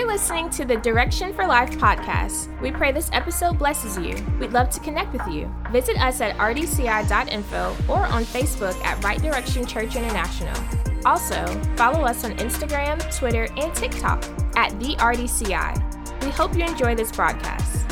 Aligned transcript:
You're 0.00 0.08
listening 0.08 0.48
to 0.52 0.64
the 0.64 0.76
Direction 0.76 1.34
for 1.34 1.46
Life 1.46 1.72
podcast. 1.72 2.58
We 2.62 2.72
pray 2.72 2.90
this 2.90 3.10
episode 3.12 3.58
blesses 3.58 3.98
you. 3.98 4.16
We'd 4.40 4.54
love 4.54 4.70
to 4.70 4.80
connect 4.80 5.12
with 5.12 5.28
you. 5.28 5.54
Visit 5.70 6.02
us 6.02 6.22
at 6.22 6.34
rdci.info 6.38 7.76
or 7.86 8.06
on 8.06 8.24
Facebook 8.24 8.74
at 8.82 9.04
Right 9.04 9.20
Direction 9.20 9.66
Church 9.66 9.96
International. 9.96 10.58
Also, 11.04 11.44
follow 11.76 12.00
us 12.00 12.24
on 12.24 12.34
Instagram, 12.38 12.98
Twitter, 13.14 13.46
and 13.58 13.74
TikTok 13.74 14.24
at 14.56 14.70
the 14.80 14.96
RDCI. 14.96 16.24
We 16.24 16.30
hope 16.30 16.56
you 16.56 16.64
enjoy 16.64 16.94
this 16.94 17.12
broadcast. 17.12 17.86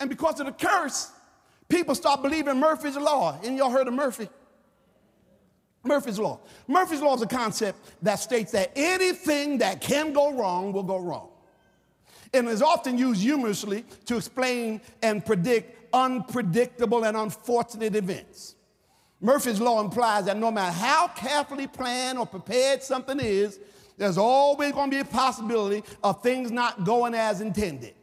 And 0.00 0.08
because 0.08 0.40
of 0.40 0.46
the 0.46 0.52
curse, 0.52 1.12
people 1.68 1.94
start 1.94 2.22
believing 2.22 2.58
Murphy's 2.58 2.96
Law. 2.96 3.38
And 3.44 3.58
y'all 3.58 3.70
heard 3.70 3.88
of 3.88 3.92
Murphy? 3.92 4.30
Murphy's 5.84 6.18
Law. 6.18 6.40
Murphy's 6.68 7.00
Law 7.00 7.14
is 7.14 7.22
a 7.22 7.26
concept 7.26 7.78
that 8.02 8.16
states 8.16 8.52
that 8.52 8.72
anything 8.76 9.58
that 9.58 9.80
can 9.80 10.12
go 10.12 10.32
wrong 10.32 10.72
will 10.72 10.82
go 10.82 10.98
wrong. 10.98 11.28
And 12.32 12.48
is 12.48 12.62
often 12.62 12.96
used 12.96 13.20
humorously 13.20 13.84
to 14.06 14.16
explain 14.16 14.80
and 15.02 15.24
predict 15.24 15.78
unpredictable 15.92 17.04
and 17.04 17.16
unfortunate 17.16 17.94
events. 17.94 18.54
Murphy's 19.20 19.60
Law 19.60 19.80
implies 19.80 20.24
that 20.26 20.36
no 20.36 20.50
matter 20.50 20.72
how 20.72 21.08
carefully 21.08 21.66
planned 21.66 22.18
or 22.18 22.26
prepared 22.26 22.82
something 22.82 23.20
is, 23.20 23.58
there's 23.98 24.18
always 24.18 24.72
going 24.72 24.90
to 24.90 24.96
be 24.96 25.00
a 25.00 25.04
possibility 25.04 25.84
of 26.02 26.22
things 26.22 26.50
not 26.50 26.84
going 26.84 27.14
as 27.14 27.40
intended. 27.40 27.94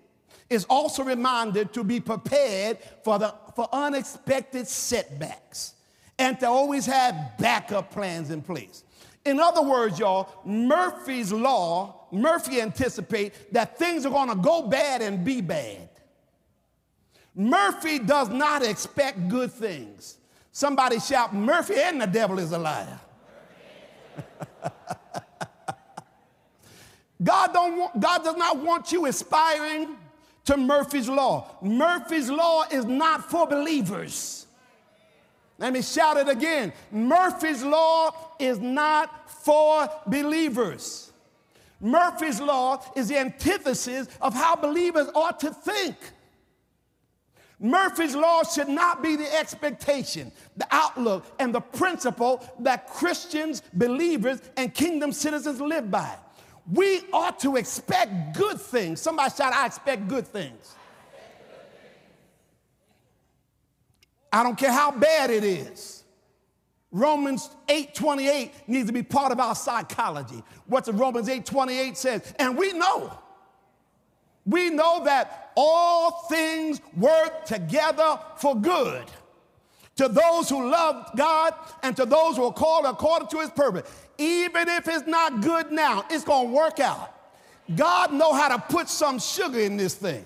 It's 0.49 0.65
also 0.65 1.03
reminded 1.03 1.73
to 1.73 1.83
be 1.83 1.99
prepared 1.99 2.77
for, 3.03 3.19
the, 3.19 3.33
for 3.55 3.67
unexpected 3.71 4.67
setbacks 4.67 5.73
and 6.19 6.39
to 6.41 6.47
always 6.47 6.85
have 6.85 7.15
backup 7.39 7.91
plans 7.91 8.29
in 8.29 8.41
place. 8.41 8.83
In 9.25 9.39
other 9.39 9.61
words, 9.61 9.97
y'all, 9.97 10.29
Murphy's 10.45 11.31
law, 11.31 12.07
Murphy 12.11 12.61
anticipate 12.61 13.53
that 13.53 13.79
things 13.79 14.05
are 14.05 14.11
going 14.11 14.29
to 14.29 14.35
go 14.35 14.67
bad 14.67 15.01
and 15.01 15.23
be 15.23 15.41
bad. 15.41 15.89
Murphy 17.33 17.99
does 17.99 18.29
not 18.29 18.63
expect 18.63 19.29
good 19.29 19.51
things. 19.51 20.17
Somebody 20.51 20.99
shout, 20.99 21.33
Murphy 21.33 21.75
and 21.81 22.01
the 22.01 22.07
devil 22.07 22.37
is 22.37 22.51
a 22.51 22.57
liar. 22.57 22.99
God, 27.23 27.53
don't 27.53 27.77
want, 27.77 27.99
God 27.99 28.23
does 28.23 28.35
not 28.35 28.57
want 28.57 28.91
you 28.91 29.05
aspiring 29.05 29.95
to 30.45 30.57
Murphy's 30.57 31.07
law. 31.07 31.55
Murphy's 31.61 32.29
law 32.29 32.65
is 32.71 32.83
not 32.85 33.29
for 33.29 33.47
believers. 33.47 34.47
Let 35.59 35.73
me 35.73 35.81
shout 35.81 36.15
it 36.17 36.29
again. 36.29 36.71
Murphy's 36.89 37.63
Law 37.63 38.11
is 38.39 38.59
not 38.59 39.29
for 39.29 39.89
believers. 40.07 41.11
Murphy's 41.81 42.39
Law 42.39 42.81
is 42.95 43.09
the 43.09 43.17
antithesis 43.17 44.07
of 44.21 44.33
how 44.33 44.55
believers 44.55 45.09
ought 45.13 45.39
to 45.41 45.51
think. 45.51 45.95
Murphy's 47.59 48.15
Law 48.15 48.43
should 48.43 48.69
not 48.69 49.03
be 49.03 49.17
the 49.17 49.37
expectation, 49.37 50.31
the 50.55 50.67
outlook, 50.71 51.25
and 51.39 51.53
the 51.53 51.59
principle 51.59 52.41
that 52.59 52.87
Christians, 52.87 53.61
believers, 53.73 54.41
and 54.55 54.73
kingdom 54.73 55.11
citizens 55.11 55.59
live 55.59 55.91
by. 55.91 56.15
We 56.71 57.01
ought 57.11 57.37
to 57.41 57.57
expect 57.57 58.37
good 58.37 58.61
things. 58.61 59.01
Somebody 59.01 59.33
shout, 59.35 59.53
I 59.53 59.65
expect 59.65 60.07
good 60.07 60.25
things. 60.25 60.75
I 64.31 64.43
don't 64.43 64.57
care 64.57 64.71
how 64.71 64.91
bad 64.91 65.29
it 65.29 65.43
is. 65.43 66.03
Romans 66.91 67.49
8:28 67.67 68.51
needs 68.67 68.87
to 68.87 68.93
be 68.93 69.03
part 69.03 69.31
of 69.31 69.39
our 69.39 69.55
psychology. 69.55 70.43
What's 70.65 70.89
Romans 70.89 71.29
8:28 71.29 71.97
says, 71.97 72.33
and 72.39 72.57
we 72.57 72.73
know. 72.73 73.13
We 74.45 74.69
know 74.69 75.03
that 75.03 75.51
all 75.55 76.25
things 76.29 76.81
work 76.97 77.45
together 77.45 78.19
for 78.37 78.55
good 78.55 79.05
to 79.97 80.07
those 80.07 80.49
who 80.49 80.69
love 80.69 81.11
God 81.15 81.53
and 81.83 81.95
to 81.97 82.05
those 82.05 82.37
who 82.37 82.45
are 82.45 82.53
called 82.53 82.85
according 82.85 83.27
to 83.29 83.39
his 83.41 83.49
purpose. 83.49 83.91
Even 84.17 84.69
if 84.69 84.87
it's 84.87 85.05
not 85.05 85.41
good 85.41 85.71
now, 85.71 86.05
it's 86.09 86.23
going 86.23 86.47
to 86.47 86.53
work 86.53 86.79
out. 86.79 87.13
God 87.75 88.13
know 88.13 88.33
how 88.33 88.47
to 88.47 88.59
put 88.59 88.89
some 88.89 89.19
sugar 89.19 89.59
in 89.59 89.77
this 89.77 89.95
thing. 89.95 90.25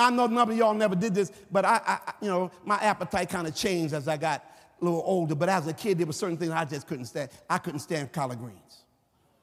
I 0.00 0.10
know 0.10 0.26
none 0.26 0.50
of 0.50 0.56
y'all 0.56 0.74
never 0.74 0.94
did 0.94 1.14
this, 1.14 1.30
but 1.50 1.64
I, 1.64 1.80
I 1.86 2.12
you 2.20 2.28
know, 2.28 2.50
my 2.64 2.76
appetite 2.76 3.28
kind 3.28 3.46
of 3.46 3.54
changed 3.54 3.94
as 3.94 4.08
I 4.08 4.16
got 4.16 4.44
a 4.80 4.84
little 4.84 5.02
older. 5.04 5.34
But 5.34 5.48
as 5.48 5.66
a 5.66 5.72
kid, 5.72 5.98
there 5.98 6.06
were 6.06 6.12
certain 6.12 6.36
things 6.36 6.50
I 6.50 6.64
just 6.64 6.86
couldn't 6.86 7.06
stand. 7.06 7.30
I 7.48 7.58
couldn't 7.58 7.80
stand 7.80 8.12
collard 8.12 8.38
greens. 8.38 8.84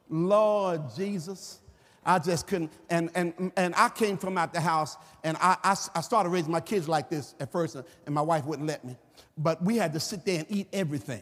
Lord 0.09 0.81
Jesus. 0.96 1.59
I 2.07 2.19
just 2.19 2.47
couldn't. 2.47 2.72
And, 2.90 3.12
and, 3.16 3.51
and 3.57 3.75
I 3.75 3.90
came 3.90 4.17
from 4.17 4.38
out 4.38 4.53
the 4.53 4.62
house, 4.62 4.96
and 5.25 5.35
I, 5.41 5.57
I, 5.62 5.75
I 5.94 6.01
started 6.01 6.29
raising 6.29 6.51
my 6.51 6.62
kids 6.62 6.88
like 6.88 7.09
this 7.09 7.35
at 7.41 7.51
first, 7.51 7.75
and 7.75 8.16
my 8.16 8.22
wife 8.22 8.46
wouldn't 8.46 8.66
let 8.66 8.85
me. 8.85 8.96
But 9.38 9.62
we 9.62 9.75
had 9.75 9.91
to 9.91 10.00
sit 10.00 10.23
there 10.23 10.40
and 10.40 10.47
eat 10.50 10.69
everything, 10.72 11.22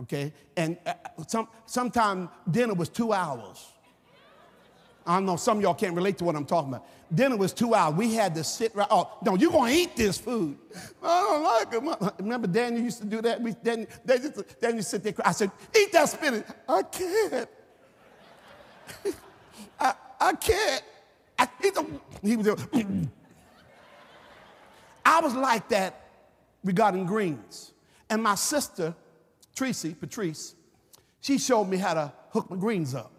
okay? 0.00 0.32
And 0.56 0.78
uh, 0.86 0.94
some, 1.26 1.48
sometimes 1.66 2.30
dinner 2.50 2.72
was 2.72 2.88
two 2.88 3.12
hours. 3.12 3.66
I 5.08 5.20
know, 5.20 5.36
some 5.36 5.56
of 5.56 5.62
y'all 5.62 5.72
can't 5.72 5.94
relate 5.94 6.18
to 6.18 6.24
what 6.24 6.36
I'm 6.36 6.44
talking 6.44 6.68
about. 6.68 6.86
Dinner 7.12 7.38
was 7.38 7.54
two 7.54 7.74
hours. 7.74 7.94
We 7.94 8.12
had 8.12 8.34
to 8.34 8.44
sit 8.44 8.76
right, 8.76 8.86
oh, 8.90 9.10
no, 9.24 9.36
you're 9.36 9.50
gonna 9.50 9.72
eat 9.72 9.96
this 9.96 10.18
food. 10.18 10.58
I 11.02 11.22
don't 11.22 11.42
like 11.42 11.72
it. 11.72 12.14
Remember 12.18 12.46
Daniel 12.46 12.82
used 12.82 12.98
to 13.00 13.06
do 13.06 13.22
that? 13.22 13.40
We, 13.40 13.52
Daniel, 13.52 13.88
Daniel, 14.04 14.44
Daniel 14.60 14.82
sit 14.82 15.02
there, 15.02 15.14
I 15.24 15.32
said, 15.32 15.50
eat 15.74 15.90
that 15.92 16.10
spinach. 16.10 16.44
I 16.68 16.82
can't. 16.82 17.48
I, 19.80 19.94
I 20.20 20.32
can't. 20.34 20.82
I, 21.38 21.48
he 22.22 22.36
was 22.36 22.48
I 25.06 25.20
was 25.20 25.34
like 25.34 25.70
that 25.70 26.08
regarding 26.62 27.06
greens. 27.06 27.72
And 28.10 28.22
my 28.22 28.34
sister, 28.34 28.94
Tracy, 29.54 29.94
Patrice, 29.94 30.54
she 31.22 31.38
showed 31.38 31.64
me 31.64 31.78
how 31.78 31.94
to 31.94 32.12
hook 32.30 32.50
my 32.50 32.56
greens 32.56 32.94
up. 32.94 33.12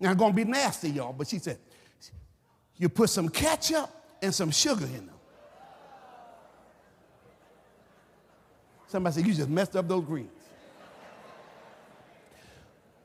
Now, 0.00 0.10
I'm 0.10 0.16
gonna 0.16 0.34
be 0.34 0.44
nasty, 0.44 0.90
y'all, 0.90 1.12
but 1.12 1.28
she 1.28 1.38
said, 1.38 1.58
you 2.78 2.88
put 2.88 3.10
some 3.10 3.28
ketchup 3.28 3.90
and 4.22 4.34
some 4.34 4.50
sugar 4.50 4.86
in 4.86 5.06
them. 5.06 5.10
Somebody 8.86 9.14
said, 9.14 9.26
you 9.26 9.34
just 9.34 9.50
messed 9.50 9.76
up 9.76 9.86
those 9.86 10.04
greens. 10.04 10.30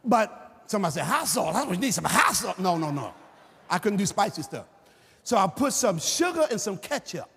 But 0.04 0.64
somebody 0.68 0.94
said, 0.94 1.04
hot 1.04 1.28
sauce. 1.28 1.56
I 1.56 1.76
need 1.76 1.94
some 1.94 2.06
hot 2.06 2.34
sauce. 2.34 2.58
No, 2.58 2.78
no, 2.78 2.90
no. 2.92 3.14
I 3.70 3.78
couldn't 3.78 3.98
do 3.98 4.06
spicy 4.06 4.42
stuff. 4.44 4.66
So 5.24 5.38
I 5.38 5.48
put 5.48 5.74
some 5.74 6.00
sugar 6.00 6.48
and 6.50 6.62
some 6.62 6.78
ketchup. 6.78 7.30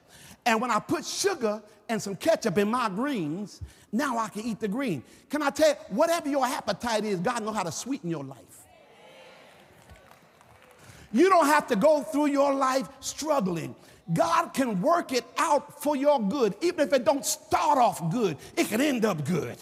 And 0.46 0.60
when 0.60 0.70
I 0.70 0.78
put 0.78 1.04
sugar 1.04 1.62
and 1.88 2.00
some 2.00 2.16
ketchup 2.16 2.58
in 2.58 2.70
my 2.70 2.88
greens, 2.88 3.60
now 3.92 4.18
I 4.18 4.28
can 4.28 4.42
eat 4.42 4.60
the 4.60 4.68
green. 4.68 5.02
Can 5.28 5.42
I 5.42 5.50
tell 5.50 5.70
you, 5.70 5.74
whatever 5.88 6.28
your 6.28 6.46
appetite 6.46 7.04
is, 7.04 7.20
God 7.20 7.42
knows 7.42 7.56
how 7.56 7.64
to 7.64 7.72
sweeten 7.72 8.08
your 8.08 8.24
life. 8.24 8.57
You 11.12 11.28
don't 11.28 11.46
have 11.46 11.66
to 11.68 11.76
go 11.76 12.02
through 12.02 12.26
your 12.26 12.54
life 12.54 12.88
struggling. 13.00 13.74
God 14.12 14.54
can 14.54 14.80
work 14.80 15.12
it 15.12 15.24
out 15.36 15.82
for 15.82 15.96
your 15.96 16.20
good. 16.20 16.54
Even 16.62 16.86
if 16.86 16.92
it 16.92 17.04
don't 17.04 17.24
start 17.24 17.78
off 17.78 18.10
good, 18.10 18.36
it 18.56 18.68
can 18.68 18.80
end 18.80 19.04
up 19.04 19.24
good. 19.24 19.56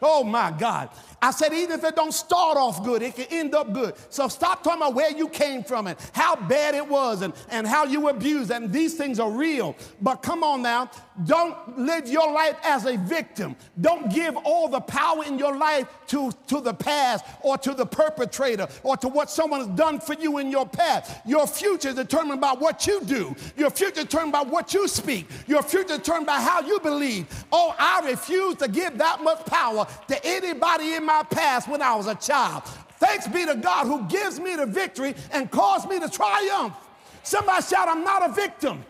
Oh 0.00 0.24
my 0.24 0.50
God. 0.50 0.90
I 1.22 1.30
said, 1.30 1.52
even 1.52 1.78
if 1.78 1.84
it 1.84 1.94
don't 1.94 2.12
start 2.12 2.56
off 2.56 2.82
good, 2.84 3.00
it 3.00 3.14
can 3.14 3.26
end 3.30 3.54
up 3.54 3.72
good. 3.72 3.94
So 4.10 4.26
stop 4.26 4.64
talking 4.64 4.82
about 4.82 4.94
where 4.94 5.16
you 5.16 5.28
came 5.28 5.62
from 5.62 5.86
and 5.86 5.96
how 6.12 6.34
bad 6.34 6.74
it 6.74 6.86
was 6.86 7.22
and, 7.22 7.32
and 7.48 7.64
how 7.64 7.84
you 7.84 8.00
were 8.00 8.10
abused. 8.10 8.50
And 8.50 8.72
these 8.72 8.94
things 8.94 9.20
are 9.20 9.30
real. 9.30 9.76
But 10.00 10.16
come 10.16 10.42
on 10.42 10.62
now, 10.62 10.90
don't 11.24 11.78
live 11.78 12.08
your 12.08 12.32
life 12.32 12.56
as 12.64 12.86
a 12.86 12.96
victim. 12.96 13.54
Don't 13.80 14.12
give 14.12 14.36
all 14.38 14.66
the 14.66 14.80
power 14.80 15.24
in 15.24 15.38
your 15.38 15.56
life 15.56 15.86
to, 16.08 16.32
to 16.48 16.60
the 16.60 16.74
past 16.74 17.24
or 17.42 17.56
to 17.58 17.72
the 17.72 17.86
perpetrator 17.86 18.66
or 18.82 18.96
to 18.96 19.08
what 19.08 19.30
someone 19.30 19.60
has 19.60 19.68
done 19.68 20.00
for 20.00 20.14
you 20.14 20.38
in 20.38 20.50
your 20.50 20.66
past. 20.66 21.20
Your 21.24 21.46
future 21.46 21.90
is 21.90 21.94
determined 21.94 22.40
by 22.40 22.52
what 22.52 22.84
you 22.86 23.00
do. 23.04 23.36
Your 23.56 23.70
future 23.70 24.00
is 24.00 24.06
determined 24.06 24.32
by 24.32 24.42
what 24.42 24.74
you 24.74 24.88
speak. 24.88 25.28
Your 25.46 25.62
future 25.62 25.92
is 25.92 25.98
determined 25.98 26.26
by 26.26 26.40
how 26.40 26.62
you 26.62 26.80
believe. 26.80 27.26
Oh, 27.52 27.74
I 27.78 28.00
refuse 28.08 28.56
to 28.56 28.66
give 28.66 28.98
that 28.98 29.22
much 29.22 29.46
power 29.46 29.86
to 30.08 30.26
anybody 30.26 30.94
in 30.94 31.04
my 31.04 31.11
past 31.30 31.68
when 31.68 31.82
I 31.82 31.94
was 31.94 32.06
a 32.06 32.14
child. 32.14 32.64
Thanks 32.98 33.26
be 33.26 33.44
to 33.46 33.56
God 33.56 33.86
who 33.86 34.06
gives 34.08 34.38
me 34.38 34.54
the 34.56 34.66
victory 34.66 35.14
and 35.32 35.50
caused 35.50 35.88
me 35.88 35.98
to 35.98 36.08
triumph. 36.08 36.74
Somebody 37.22 37.62
shout, 37.62 37.88
I'm 37.88 38.04
not 38.04 38.30
a 38.30 38.32
victim. 38.32 38.84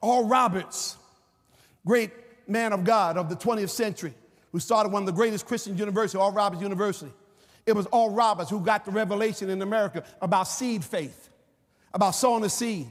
Oral 0.00 0.26
Roberts, 0.26 0.96
great 1.84 2.10
man 2.48 2.72
of 2.72 2.84
God 2.84 3.16
of 3.16 3.28
the 3.28 3.36
20th 3.36 3.70
century, 3.70 4.14
who 4.52 4.58
started 4.58 4.92
one 4.92 5.02
of 5.02 5.06
the 5.06 5.12
greatest 5.12 5.46
Christian 5.46 5.76
universities, 5.76 6.18
Oral 6.18 6.32
Roberts 6.32 6.62
University. 6.62 7.12
It 7.66 7.74
was 7.74 7.86
Oral 7.92 8.10
Roberts 8.10 8.50
who 8.50 8.60
got 8.60 8.84
the 8.84 8.90
revelation 8.90 9.50
in 9.50 9.60
America 9.62 10.04
about 10.22 10.44
seed 10.44 10.84
faith, 10.84 11.28
about 11.92 12.12
sowing 12.12 12.44
a 12.44 12.48
seed 12.48 12.88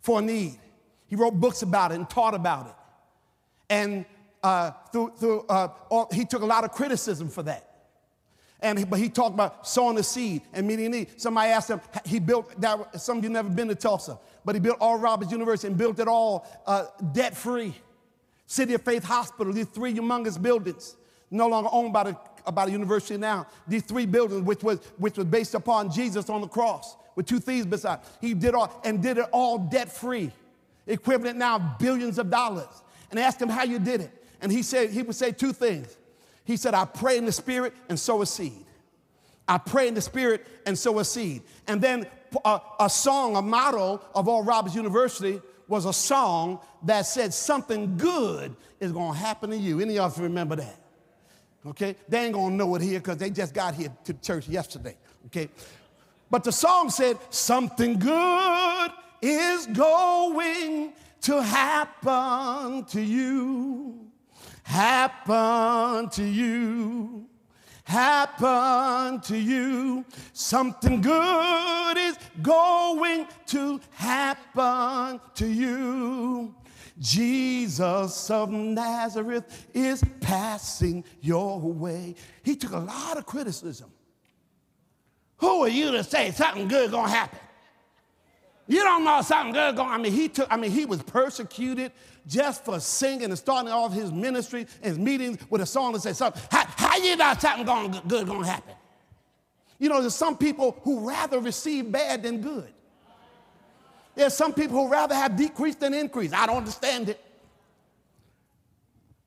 for 0.00 0.20
a 0.20 0.22
need. 0.22 0.58
He 1.06 1.16
wrote 1.16 1.34
books 1.34 1.62
about 1.62 1.92
it 1.92 1.96
and 1.96 2.08
taught 2.08 2.34
about 2.34 2.66
it. 2.66 2.74
And 3.68 4.04
uh, 4.42 4.70
through, 4.92 5.12
through, 5.18 5.44
uh, 5.48 5.68
all, 5.90 6.08
he 6.12 6.24
took 6.24 6.42
a 6.42 6.46
lot 6.46 6.64
of 6.64 6.72
criticism 6.72 7.28
for 7.28 7.42
that. 7.44 7.66
And 8.60 8.78
he, 8.78 8.84
but 8.84 8.98
he 8.98 9.08
talked 9.08 9.34
about 9.34 9.66
sowing 9.66 9.96
the 9.96 10.02
seed 10.02 10.42
and 10.52 10.66
meeting 10.66 10.90
need. 10.90 11.20
Somebody 11.20 11.50
asked 11.50 11.70
him, 11.70 11.80
he 12.04 12.20
built 12.20 12.60
that. 12.60 13.00
Some 13.00 13.18
of 13.18 13.24
you 13.24 13.30
never 13.30 13.48
been 13.48 13.68
to 13.68 13.74
Tulsa, 13.74 14.18
but 14.44 14.54
he 14.54 14.60
built 14.60 14.76
Oral 14.80 15.00
Roberts 15.00 15.32
University 15.32 15.68
and 15.68 15.78
built 15.78 15.98
it 15.98 16.08
all 16.08 16.46
uh, 16.66 16.86
debt 17.12 17.36
free. 17.36 17.74
City 18.46 18.74
of 18.74 18.82
Faith 18.82 19.04
Hospital, 19.04 19.52
these 19.52 19.66
three 19.66 19.94
humongous 19.94 20.40
buildings, 20.40 20.96
no 21.30 21.46
longer 21.46 21.70
owned 21.72 21.92
by 21.92 22.04
the, 22.04 22.16
by 22.52 22.66
the 22.66 22.72
university 22.72 23.16
now. 23.16 23.46
These 23.66 23.84
three 23.84 24.06
buildings, 24.06 24.42
which 24.42 24.62
was, 24.62 24.80
which 24.98 25.16
was 25.16 25.26
based 25.26 25.54
upon 25.54 25.90
Jesus 25.90 26.28
on 26.28 26.40
the 26.40 26.48
cross 26.48 26.96
with 27.14 27.26
two 27.26 27.38
thieves 27.38 27.66
beside. 27.66 28.00
He 28.20 28.34
did 28.34 28.54
all 28.54 28.80
and 28.84 29.02
did 29.02 29.18
it 29.18 29.26
all 29.32 29.58
debt 29.58 29.90
free, 29.92 30.32
equivalent 30.86 31.38
now 31.38 31.76
billions 31.78 32.18
of 32.18 32.30
dollars. 32.30 32.82
And 33.10 33.18
asked 33.18 33.40
him 33.40 33.48
how 33.48 33.64
you 33.64 33.78
did 33.78 34.02
it. 34.02 34.24
And 34.40 34.50
he 34.50 34.62
said, 34.62 34.90
he 34.90 35.02
would 35.02 35.16
say 35.16 35.32
two 35.32 35.52
things. 35.52 35.96
He 36.44 36.56
said, 36.56 36.74
I 36.74 36.84
pray 36.84 37.18
in 37.18 37.26
the 37.26 37.32
spirit 37.32 37.74
and 37.88 37.98
sow 37.98 38.22
a 38.22 38.26
seed. 38.26 38.64
I 39.46 39.58
pray 39.58 39.88
in 39.88 39.94
the 39.94 40.00
spirit 40.00 40.46
and 40.66 40.78
sow 40.78 40.98
a 40.98 41.04
seed. 41.04 41.42
And 41.66 41.80
then 41.80 42.06
a, 42.44 42.60
a 42.80 42.90
song, 42.90 43.36
a 43.36 43.42
motto 43.42 44.00
of 44.14 44.28
Oral 44.28 44.44
Roberts 44.44 44.74
University 44.74 45.40
was 45.68 45.84
a 45.86 45.92
song 45.92 46.60
that 46.84 47.02
said 47.02 47.32
something 47.34 47.96
good 47.96 48.54
is 48.80 48.92
gonna 48.92 49.16
happen 49.16 49.50
to 49.50 49.56
you. 49.56 49.80
Any 49.80 49.98
of 49.98 50.16
you 50.16 50.24
remember 50.24 50.56
that? 50.56 50.80
Okay? 51.66 51.96
They 52.08 52.24
ain't 52.24 52.34
gonna 52.34 52.54
know 52.54 52.74
it 52.74 52.82
here 52.82 52.98
because 52.98 53.18
they 53.18 53.30
just 53.30 53.54
got 53.54 53.74
here 53.74 53.92
to 54.04 54.14
church 54.14 54.48
yesterday. 54.48 54.96
Okay? 55.26 55.48
But 56.30 56.44
the 56.44 56.52
song 56.52 56.90
said, 56.90 57.18
something 57.30 57.98
good 57.98 58.90
is 59.20 59.66
going 59.66 60.92
to 61.22 61.42
happen 61.42 62.84
to 62.86 63.00
you 63.00 64.09
happen 64.70 66.08
to 66.10 66.22
you, 66.22 67.26
happen 67.82 69.20
to 69.20 69.36
you. 69.36 70.04
Something 70.32 71.00
good 71.00 71.96
is 71.98 72.16
going 72.40 73.26
to 73.46 73.80
happen 73.90 75.20
to 75.34 75.46
you. 75.46 76.54
Jesus 77.00 78.30
of 78.30 78.50
Nazareth 78.50 79.66
is 79.74 80.04
passing 80.20 81.02
your 81.20 81.58
way. 81.58 82.14
He 82.44 82.54
took 82.54 82.72
a 82.72 82.78
lot 82.78 83.18
of 83.18 83.26
criticism. 83.26 83.90
Who 85.38 85.64
are 85.64 85.68
you 85.68 85.90
to 85.92 86.04
say 86.04 86.30
something 86.30 86.68
good 86.68 86.92
gonna 86.92 87.08
happen? 87.08 87.40
You 88.68 88.84
don't 88.84 89.02
know 89.02 89.20
something 89.22 89.52
good 89.52 89.74
going. 89.74 89.88
I 89.90 89.98
mean, 89.98 90.12
he 90.12 90.28
took. 90.28 90.46
I 90.48 90.56
mean, 90.56 90.70
he 90.70 90.84
was 90.84 91.02
persecuted 91.02 91.90
just 92.30 92.64
for 92.64 92.78
singing 92.78 93.24
and 93.24 93.36
starting 93.36 93.72
off 93.72 93.92
his 93.92 94.12
ministry 94.12 94.60
and 94.82 94.84
his 94.84 94.98
meetings 94.98 95.38
with 95.50 95.60
a 95.60 95.66
song 95.66 95.92
that 95.92 96.00
said 96.00 96.16
something. 96.16 96.40
How, 96.48 96.64
how 96.64 96.96
you 96.96 97.16
know 97.16 97.34
something 97.36 97.66
going, 97.66 98.00
good 98.06 98.26
to 98.26 98.40
happen? 98.42 98.74
You 99.80 99.88
know, 99.88 100.00
there's 100.00 100.14
some 100.14 100.36
people 100.36 100.78
who 100.82 101.08
rather 101.08 101.40
receive 101.40 101.90
bad 101.90 102.22
than 102.22 102.40
good. 102.40 102.72
There's 104.14 104.32
some 104.32 104.54
people 104.54 104.76
who 104.76 104.92
rather 104.92 105.14
have 105.14 105.36
decrease 105.36 105.74
than 105.74 105.92
increase. 105.92 106.32
I 106.32 106.46
don't 106.46 106.58
understand 106.58 107.08
it. 107.08 107.20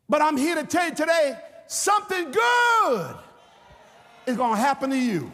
But 0.08 0.22
I'm 0.22 0.38
here 0.38 0.56
to 0.56 0.64
tell 0.64 0.88
you 0.88 0.96
today 0.96 1.38
something 1.68 2.32
good 2.32 3.16
is 4.28 4.38
going 4.38 4.56
to 4.56 4.62
happen 4.62 4.92
to 4.92 4.98
you. 4.98 5.30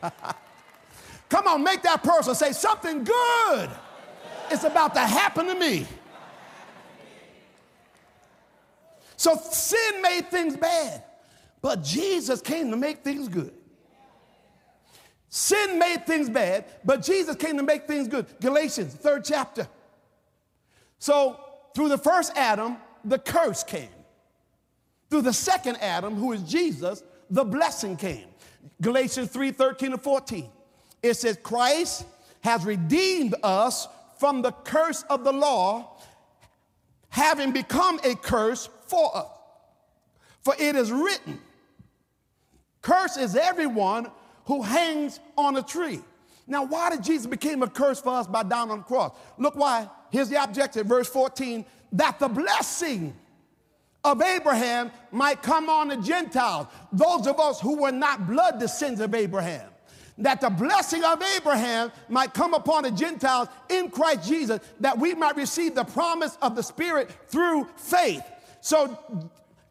Come 1.28 1.48
on, 1.48 1.64
make 1.64 1.82
that 1.82 2.04
person 2.04 2.36
say 2.36 2.52
something 2.52 3.02
good 3.02 3.70
is 4.52 4.62
about 4.62 4.94
to 4.94 5.00
happen 5.00 5.46
to 5.46 5.54
me. 5.56 5.88
So 9.16 9.36
sin 9.36 10.02
made 10.02 10.30
things 10.30 10.56
bad, 10.56 11.02
but 11.60 11.82
Jesus 11.82 12.40
came 12.40 12.70
to 12.70 12.76
make 12.76 13.04
things 13.04 13.28
good. 13.28 13.52
Sin 15.28 15.78
made 15.78 16.06
things 16.06 16.30
bad, 16.30 16.64
but 16.84 17.02
Jesus 17.02 17.34
came 17.36 17.56
to 17.56 17.62
make 17.62 17.86
things 17.86 18.06
good. 18.06 18.26
Galatians, 18.40 18.94
third 18.94 19.24
chapter. 19.24 19.66
So 20.98 21.40
through 21.74 21.88
the 21.88 21.98
first 21.98 22.32
Adam, 22.36 22.76
the 23.04 23.18
curse 23.18 23.64
came. 23.64 23.88
Through 25.10 25.22
the 25.22 25.32
second 25.32 25.76
Adam, 25.80 26.14
who 26.14 26.32
is 26.32 26.42
Jesus, 26.42 27.02
the 27.30 27.44
blessing 27.44 27.96
came. 27.96 28.26
Galatians 28.80 29.28
3 29.30 29.50
13 29.50 29.92
and 29.92 30.02
14. 30.02 30.48
It 31.02 31.14
says, 31.14 31.38
Christ 31.42 32.06
has 32.40 32.64
redeemed 32.64 33.34
us 33.42 33.88
from 34.18 34.42
the 34.42 34.52
curse 34.52 35.02
of 35.10 35.24
the 35.24 35.32
law, 35.32 35.98
having 37.08 37.52
become 37.52 38.00
a 38.04 38.14
curse 38.14 38.68
for 38.86 39.16
us. 39.16 39.26
For 40.42 40.54
it 40.58 40.76
is 40.76 40.92
written, 40.92 41.40
Curse 42.82 43.16
is 43.16 43.34
everyone 43.34 44.10
who 44.44 44.62
hangs 44.62 45.18
on 45.38 45.56
a 45.56 45.62
tree. 45.62 46.00
Now, 46.46 46.64
why 46.64 46.90
did 46.90 47.02
Jesus 47.02 47.26
become 47.26 47.62
a 47.62 47.68
curse 47.68 48.00
for 48.00 48.10
us 48.10 48.26
by 48.26 48.42
dying 48.42 48.70
on 48.70 48.78
the 48.78 48.84
cross? 48.84 49.16
Look 49.38 49.56
why. 49.56 49.88
Here's 50.10 50.28
the 50.28 50.42
objective, 50.42 50.86
verse 50.86 51.08
14, 51.08 51.64
that 51.92 52.18
the 52.18 52.28
blessing 52.28 53.14
of 54.04 54.20
Abraham 54.20 54.90
might 55.10 55.42
come 55.42 55.70
on 55.70 55.88
the 55.88 55.96
Gentiles, 55.96 56.66
those 56.92 57.26
of 57.26 57.40
us 57.40 57.58
who 57.58 57.80
were 57.80 57.92
not 57.92 58.26
blood 58.26 58.60
descendants 58.60 59.00
of 59.00 59.14
Abraham 59.14 59.70
that 60.18 60.40
the 60.40 60.50
blessing 60.50 61.02
of 61.02 61.20
Abraham 61.36 61.90
might 62.08 62.34
come 62.34 62.54
upon 62.54 62.84
the 62.84 62.90
Gentiles 62.90 63.48
in 63.68 63.90
Christ 63.90 64.28
Jesus, 64.28 64.60
that 64.80 64.98
we 64.98 65.14
might 65.14 65.36
receive 65.36 65.74
the 65.74 65.84
promise 65.84 66.38
of 66.40 66.54
the 66.54 66.62
Spirit 66.62 67.10
through 67.28 67.66
faith. 67.76 68.22
So 68.64 68.98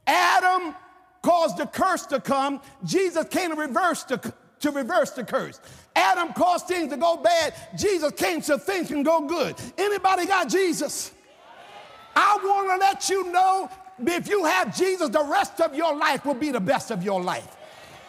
Adam 0.06 0.75
caused 1.24 1.57
the 1.57 1.66
curse 1.66 2.06
to 2.06 2.22
come. 2.22 2.62
Jesus 2.86 3.25
came 3.28 3.50
to 3.50 3.56
reverse 3.56 4.04
the, 4.04 4.34
to 4.60 4.69
reverse 4.69 5.10
the 5.10 5.24
curse. 5.24 5.60
Adam 5.95 6.31
caused 6.34 6.68
things 6.68 6.92
to 6.92 6.98
go 6.98 7.18
bad. 7.18 7.56
Jesus 7.75 8.12
came 8.12 8.44
so 8.44 8.56
things 8.60 8.90
can 8.90 9.01
go 9.01 9.22
good. 9.28 9.56
Anybody 9.80 10.28
got 10.28 10.48
Jesus? 10.48 11.12
I 12.16 12.38
want 12.44 12.69
to 12.69 12.86
let 12.86 13.10
you 13.10 13.31
know 13.31 13.68
if 14.06 14.28
you 14.28 14.45
have 14.45 14.78
Jesus, 14.78 15.10
the 15.10 15.24
rest 15.24 15.60
of 15.60 15.74
your 15.74 15.95
life 15.98 16.24
will 16.24 16.36
be 16.36 16.51
the 16.51 16.60
best 16.60 16.92
of 16.92 17.01
your 17.01 17.19
life. 17.19 17.57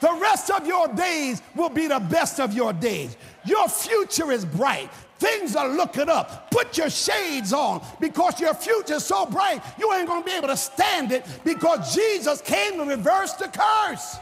The 0.03 0.13
rest 0.21 0.51
of 0.51 0.67
your 0.67 0.89
days 0.89 1.41
will 1.57 1.71
be 1.71 1.87
the 1.87 2.01
best 2.01 2.41
of 2.41 2.53
your 2.53 2.75
days. 2.75 3.17
Your 3.47 3.71
future 3.71 4.31
is 4.31 4.45
bright. 4.45 4.91
Things 5.25 5.57
are 5.57 5.69
looking 5.69 6.11
up. 6.11 6.51
Put 6.51 6.77
your 6.77 6.91
shades 6.91 7.55
on 7.55 7.83
because 7.99 8.39
your 8.39 8.53
future 8.53 8.97
is 8.97 9.07
so 9.07 9.25
bright, 9.25 9.63
you 9.79 9.91
ain't 9.95 10.07
going 10.07 10.23
to 10.23 10.27
be 10.27 10.37
able 10.37 10.49
to 10.49 10.57
stand 10.57 11.13
it 11.13 11.25
because 11.45 11.95
Jesus 11.95 12.43
came 12.43 12.77
to 12.77 12.85
reverse 12.85 13.33
the 13.33 13.49
curse. 13.49 14.19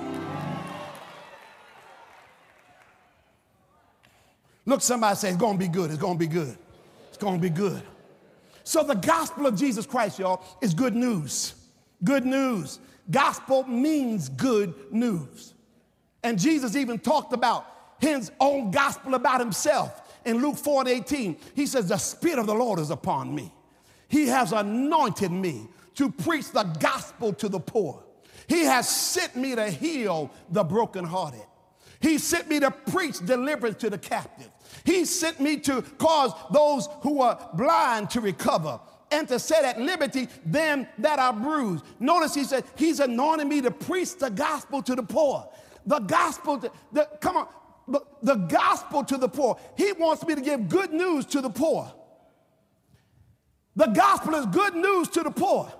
Look, 4.64 4.80
somebody 4.80 5.16
say, 5.16 5.30
it's 5.30 5.38
going 5.38 5.54
to 5.54 5.58
be 5.58 5.66
good. 5.66 5.90
It's 5.90 5.98
going 5.98 6.14
to 6.14 6.18
be 6.20 6.28
good. 6.28 6.56
It's 7.08 7.18
going 7.18 7.34
to 7.34 7.42
be 7.42 7.50
good. 7.50 7.82
So, 8.62 8.84
the 8.84 8.94
gospel 8.94 9.48
of 9.48 9.56
Jesus 9.56 9.86
Christ, 9.86 10.20
y'all, 10.20 10.44
is 10.60 10.72
good 10.72 10.94
news. 10.94 11.54
Good 12.04 12.24
news. 12.24 12.78
Gospel 13.10 13.64
means 13.64 14.28
good 14.28 14.72
news. 14.92 15.54
And 16.22 16.38
Jesus 16.38 16.76
even 16.76 17.00
talked 17.00 17.32
about 17.32 17.66
his 17.98 18.30
own 18.38 18.70
gospel 18.70 19.14
about 19.14 19.40
himself 19.40 19.98
in 20.24 20.38
Luke 20.38 20.56
4 20.56 20.80
and 20.82 20.88
18. 20.88 21.36
He 21.54 21.66
says, 21.66 21.88
The 21.88 21.98
Spirit 21.98 22.38
of 22.38 22.46
the 22.46 22.54
Lord 22.54 22.78
is 22.78 22.90
upon 22.90 23.34
me. 23.34 23.52
He 24.08 24.26
has 24.28 24.52
anointed 24.52 25.30
me 25.30 25.68
to 25.94 26.10
preach 26.10 26.50
the 26.50 26.64
gospel 26.64 27.32
to 27.34 27.48
the 27.48 27.60
poor. 27.60 28.02
He 28.46 28.64
has 28.64 28.88
sent 28.88 29.36
me 29.36 29.54
to 29.54 29.70
heal 29.70 30.30
the 30.50 30.64
brokenhearted. 30.64 31.42
He 32.00 32.18
sent 32.18 32.48
me 32.48 32.58
to 32.60 32.70
preach 32.70 33.24
deliverance 33.24 33.76
to 33.78 33.90
the 33.90 33.98
captive. 33.98 34.50
He 34.84 35.04
sent 35.04 35.40
me 35.40 35.58
to 35.60 35.82
cause 35.98 36.32
those 36.50 36.88
who 37.02 37.20
are 37.20 37.50
blind 37.54 38.10
to 38.10 38.20
recover 38.20 38.80
and 39.12 39.28
to 39.28 39.38
set 39.38 39.64
at 39.64 39.80
liberty 39.80 40.26
them 40.44 40.86
that 40.98 41.18
are 41.18 41.32
bruised. 41.32 41.84
Notice 42.00 42.34
he 42.34 42.44
said, 42.44 42.64
He's 42.76 42.98
anointed 42.98 43.46
me 43.46 43.60
to 43.60 43.70
preach 43.70 44.16
the 44.16 44.30
gospel 44.30 44.82
to 44.82 44.94
the 44.94 45.02
poor 45.02 45.48
the 45.86 45.98
gospel, 45.98 46.58
to, 46.58 46.70
the, 46.92 47.08
come 47.20 47.36
on, 47.36 47.48
the, 47.88 48.00
the 48.22 48.34
gospel 48.34 49.04
to 49.04 49.16
the 49.16 49.28
poor. 49.28 49.58
He 49.76 49.92
wants 49.92 50.24
me 50.26 50.34
to 50.34 50.40
give 50.40 50.68
good 50.68 50.92
news 50.92 51.26
to 51.26 51.40
the 51.40 51.50
poor. 51.50 51.92
The 53.74 53.86
gospel 53.86 54.34
is 54.34 54.46
good 54.46 54.74
news 54.74 55.08
to 55.08 55.22
the 55.22 55.30
poor. 55.30 55.72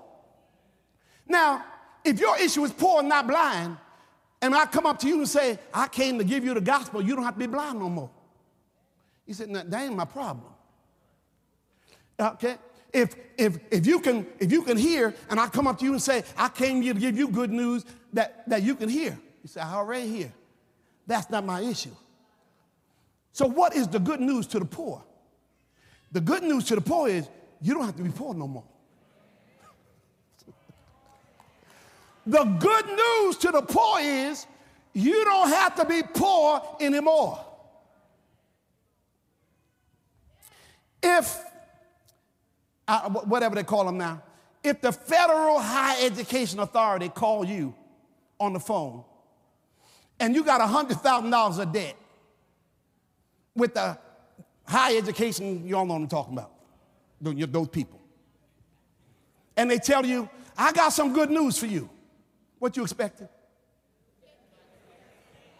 Now, 1.27 1.63
if 2.03 2.19
your 2.19 2.37
issue 2.39 2.63
is 2.63 2.71
poor 2.71 2.99
and 2.99 3.09
not 3.09 3.27
blind, 3.27 3.77
and 4.41 4.53
I 4.53 4.65
come 4.65 4.85
up 4.85 4.99
to 4.99 5.07
you 5.07 5.19
and 5.19 5.27
say, 5.27 5.57
I 5.73 5.87
came 5.87 6.17
to 6.17 6.23
give 6.23 6.43
you 6.43 6.53
the 6.53 6.61
gospel, 6.61 7.01
you 7.01 7.15
don't 7.15 7.23
have 7.23 7.35
to 7.35 7.39
be 7.39 7.47
blind 7.47 7.79
no 7.79 7.89
more. 7.89 8.09
He 9.25 9.33
said, 9.33 9.53
that 9.53 9.81
ain't 9.81 9.95
my 9.95 10.05
problem. 10.05 10.51
Okay? 12.19 12.57
If, 12.91 13.15
if, 13.37 13.57
if, 13.71 13.87
you 13.87 13.99
can, 13.99 14.27
if 14.39 14.51
you 14.51 14.61
can 14.61 14.77
hear, 14.77 15.15
and 15.29 15.39
I 15.39 15.47
come 15.47 15.65
up 15.65 15.79
to 15.79 15.85
you 15.85 15.93
and 15.93 16.01
say, 16.01 16.23
I 16.37 16.49
came 16.49 16.81
here 16.81 16.93
to 16.93 16.99
give 16.99 17.17
you 17.17 17.29
good 17.29 17.51
news 17.51 17.85
that, 18.11 18.47
that 18.49 18.63
you 18.63 18.75
can 18.75 18.89
hear. 18.89 19.17
You 19.41 19.47
say, 19.47 19.61
I 19.61 19.73
already 19.73 20.07
here. 20.07 20.33
That's 21.05 21.29
not 21.29 21.45
my 21.45 21.61
issue. 21.61 21.95
So, 23.31 23.47
what 23.47 23.75
is 23.75 23.87
the 23.87 23.99
good 23.99 24.19
news 24.19 24.47
to 24.47 24.59
the 24.59 24.65
poor? 24.65 25.03
The 26.11 26.21
good 26.21 26.43
news 26.43 26.65
to 26.65 26.75
the 26.75 26.81
poor 26.81 27.09
is 27.09 27.27
you 27.61 27.73
don't 27.73 27.85
have 27.85 27.97
to 27.97 28.03
be 28.03 28.11
poor 28.11 28.33
no 28.33 28.47
more. 28.47 28.63
The 32.25 32.45
good 32.45 32.85
news 32.85 33.35
to 33.37 33.51
the 33.51 33.61
poor 33.61 33.99
is 33.99 34.47
you 34.93 35.25
don't 35.25 35.49
have 35.49 35.75
to 35.75 35.85
be 35.85 36.03
poor 36.03 36.61
anymore. 36.79 37.43
If, 41.01 41.37
uh, 42.87 43.09
whatever 43.09 43.55
they 43.55 43.63
call 43.63 43.85
them 43.85 43.97
now, 43.97 44.21
if 44.63 44.79
the 44.79 44.93
federal 44.93 45.59
higher 45.59 46.05
education 46.05 46.59
authority 46.59 47.09
call 47.09 47.43
you 47.43 47.75
on 48.39 48.53
the 48.53 48.59
phone 48.59 49.03
and 50.23 50.33
you 50.33 50.41
got 50.41 50.61
$100,000 50.61 51.59
of 51.59 51.71
debt 51.73 51.97
with 53.53 53.73
the 53.73 53.97
higher 54.65 54.97
education, 54.97 55.67
you 55.67 55.75
all 55.75 55.85
know 55.85 55.95
what 55.95 56.03
I'm 56.03 56.07
talking 56.07 56.31
about, 56.31 56.53
those 57.19 57.67
people. 57.67 57.99
And 59.57 59.69
they 59.69 59.79
tell 59.79 60.05
you, 60.05 60.29
I 60.57 60.71
got 60.71 60.93
some 60.93 61.11
good 61.11 61.29
news 61.29 61.57
for 61.57 61.65
you. 61.65 61.89
What 62.57 62.77
you 62.77 62.83
expecting? 62.83 63.27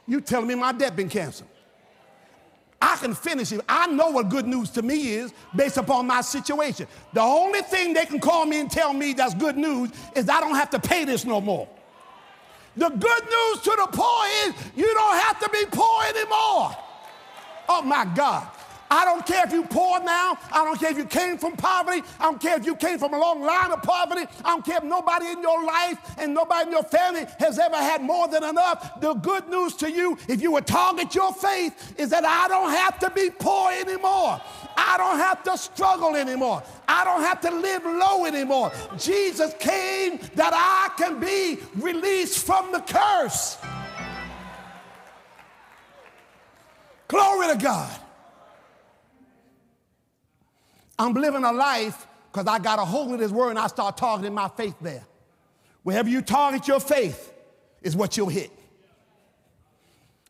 You 0.07 0.21
telling 0.21 0.47
me 0.47 0.55
my 0.55 0.71
debt 0.71 0.95
been 0.95 1.09
canceled. 1.09 1.49
I 2.81 2.95
can 2.95 3.13
finish 3.13 3.51
it. 3.51 3.59
I 3.67 3.87
know 3.87 4.11
what 4.11 4.29
good 4.29 4.47
news 4.47 4.69
to 4.71 4.81
me 4.81 5.09
is 5.09 5.33
based 5.53 5.75
upon 5.75 6.07
my 6.07 6.21
situation. 6.21 6.87
The 7.11 7.19
only 7.19 7.63
thing 7.63 7.93
they 7.93 8.05
can 8.05 8.21
call 8.21 8.45
me 8.45 8.61
and 8.61 8.71
tell 8.71 8.93
me 8.93 9.11
that's 9.11 9.33
good 9.33 9.57
news 9.57 9.89
is 10.15 10.29
I 10.29 10.39
don't 10.39 10.55
have 10.55 10.69
to 10.69 10.79
pay 10.79 11.03
this 11.03 11.25
no 11.25 11.41
more. 11.41 11.67
The 12.75 12.89
good 12.89 13.23
news 13.23 13.61
to 13.63 13.69
the 13.69 13.87
poor 13.91 14.25
is 14.45 14.55
you 14.75 14.91
don't 14.93 15.17
have 15.19 15.39
to 15.39 15.49
be 15.49 15.65
poor 15.69 16.03
anymore. 16.09 16.75
Oh 17.69 17.81
my 17.83 18.05
God. 18.15 18.47
I 18.93 19.05
don't 19.05 19.25
care 19.25 19.43
if 19.43 19.51
you're 19.51 19.65
poor 19.65 19.99
now. 20.01 20.37
I 20.51 20.63
don't 20.63 20.79
care 20.79 20.91
if 20.91 20.97
you 20.97 21.05
came 21.05 21.39
from 21.39 21.57
poverty. 21.57 22.03
I 22.19 22.25
don't 22.25 22.39
care 22.39 22.57
if 22.57 22.63
you 22.63 22.75
came 22.75 22.99
from 22.99 23.15
a 23.15 23.17
long 23.17 23.41
line 23.41 23.71
of 23.71 23.81
poverty. 23.81 24.27
I 24.45 24.49
don't 24.49 24.63
care 24.63 24.77
if 24.77 24.83
nobody 24.83 25.29
in 25.29 25.41
your 25.41 25.63
life 25.63 25.97
and 26.19 26.31
nobody 26.31 26.67
in 26.67 26.71
your 26.73 26.83
family 26.83 27.25
has 27.39 27.57
ever 27.57 27.75
had 27.75 28.03
more 28.03 28.27
than 28.27 28.43
enough. 28.43 29.01
The 29.01 29.15
good 29.15 29.49
news 29.49 29.75
to 29.77 29.91
you, 29.91 30.15
if 30.29 30.43
you 30.43 30.51
would 30.51 30.67
target 30.67 31.15
your 31.15 31.33
faith, 31.33 31.95
is 31.97 32.11
that 32.11 32.23
I 32.23 32.47
don't 32.47 32.69
have 32.69 32.99
to 32.99 33.09
be 33.09 33.31
poor 33.31 33.71
anymore. 33.71 34.39
I 34.77 34.97
don't 34.97 35.17
have 35.17 35.41
to 35.45 35.57
struggle 35.57 36.15
anymore. 36.15 36.61
I 36.87 37.03
don't 37.03 37.21
have 37.21 37.41
to 37.41 37.49
live 37.49 37.83
low 37.85 38.25
anymore. 38.25 38.71
Jesus 38.99 39.55
came 39.59 40.19
that 40.35 40.53
I 40.53 40.93
can 41.01 41.19
be 41.19 41.57
released 41.77 42.45
from 42.45 42.71
the 42.71 42.81
curse. 42.81 43.57
Glory 47.07 47.47
to 47.47 47.55
God. 47.57 48.02
I'm 51.03 51.13
living 51.13 51.43
a 51.43 51.51
life 51.51 52.07
because 52.31 52.47
I 52.47 52.59
got 52.59 52.79
a 52.79 52.85
hold 52.85 53.13
of 53.13 53.19
this 53.19 53.31
word 53.31 53.51
and 53.51 53.59
I 53.59 53.67
start 53.67 53.97
targeting 53.97 54.33
my 54.33 54.47
faith 54.47 54.75
there. 54.81 55.03
Wherever 55.83 56.09
you 56.09 56.21
target 56.21 56.67
your 56.67 56.79
faith 56.79 57.33
is 57.81 57.95
what 57.95 58.15
you'll 58.15 58.29
hit. 58.29 58.51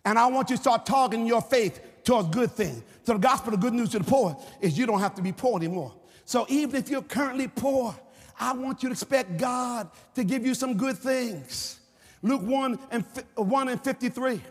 And 0.03 0.17
I 0.17 0.27
want 0.27 0.49
you 0.49 0.57
to 0.57 0.61
start 0.61 0.85
targeting 0.85 1.25
your 1.25 1.41
faith 1.41 1.79
towards 2.03 2.29
good 2.29 2.51
things. 2.51 2.83
So 3.03 3.13
the 3.13 3.19
gospel, 3.19 3.51
the 3.51 3.57
good 3.57 3.73
news 3.73 3.89
to 3.89 3.99
the 3.99 4.05
poor 4.05 4.37
is 4.61 4.77
you 4.77 4.85
don't 4.85 4.99
have 4.99 5.15
to 5.15 5.21
be 5.21 5.31
poor 5.31 5.57
anymore. 5.57 5.93
So 6.25 6.45
even 6.49 6.75
if 6.75 6.89
you're 6.89 7.01
currently 7.01 7.47
poor, 7.47 7.95
I 8.39 8.53
want 8.53 8.83
you 8.83 8.89
to 8.89 8.93
expect 8.93 9.37
God 9.37 9.89
to 10.15 10.23
give 10.23 10.45
you 10.45 10.55
some 10.55 10.75
good 10.75 10.97
things. 10.97 11.79
Luke 12.21 12.41
1 12.41 12.79
and, 12.91 13.05
1 13.35 13.69
and 13.69 13.81
53. 13.81 14.41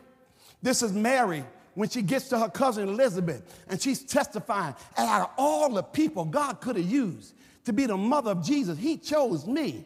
This 0.62 0.82
is 0.82 0.92
Mary 0.92 1.44
when 1.74 1.88
she 1.88 2.02
gets 2.02 2.28
to 2.28 2.38
her 2.38 2.48
cousin 2.48 2.88
Elizabeth 2.88 3.62
and 3.68 3.80
she's 3.80 4.02
testifying, 4.02 4.74
and 4.96 5.08
out 5.08 5.22
of 5.22 5.30
all 5.38 5.70
the 5.70 5.82
people 5.82 6.24
God 6.24 6.60
could 6.60 6.76
have 6.76 6.90
used 6.90 7.34
to 7.64 7.72
be 7.72 7.86
the 7.86 7.96
mother 7.96 8.32
of 8.32 8.44
Jesus, 8.44 8.78
He 8.78 8.96
chose 8.96 9.46
me, 9.46 9.84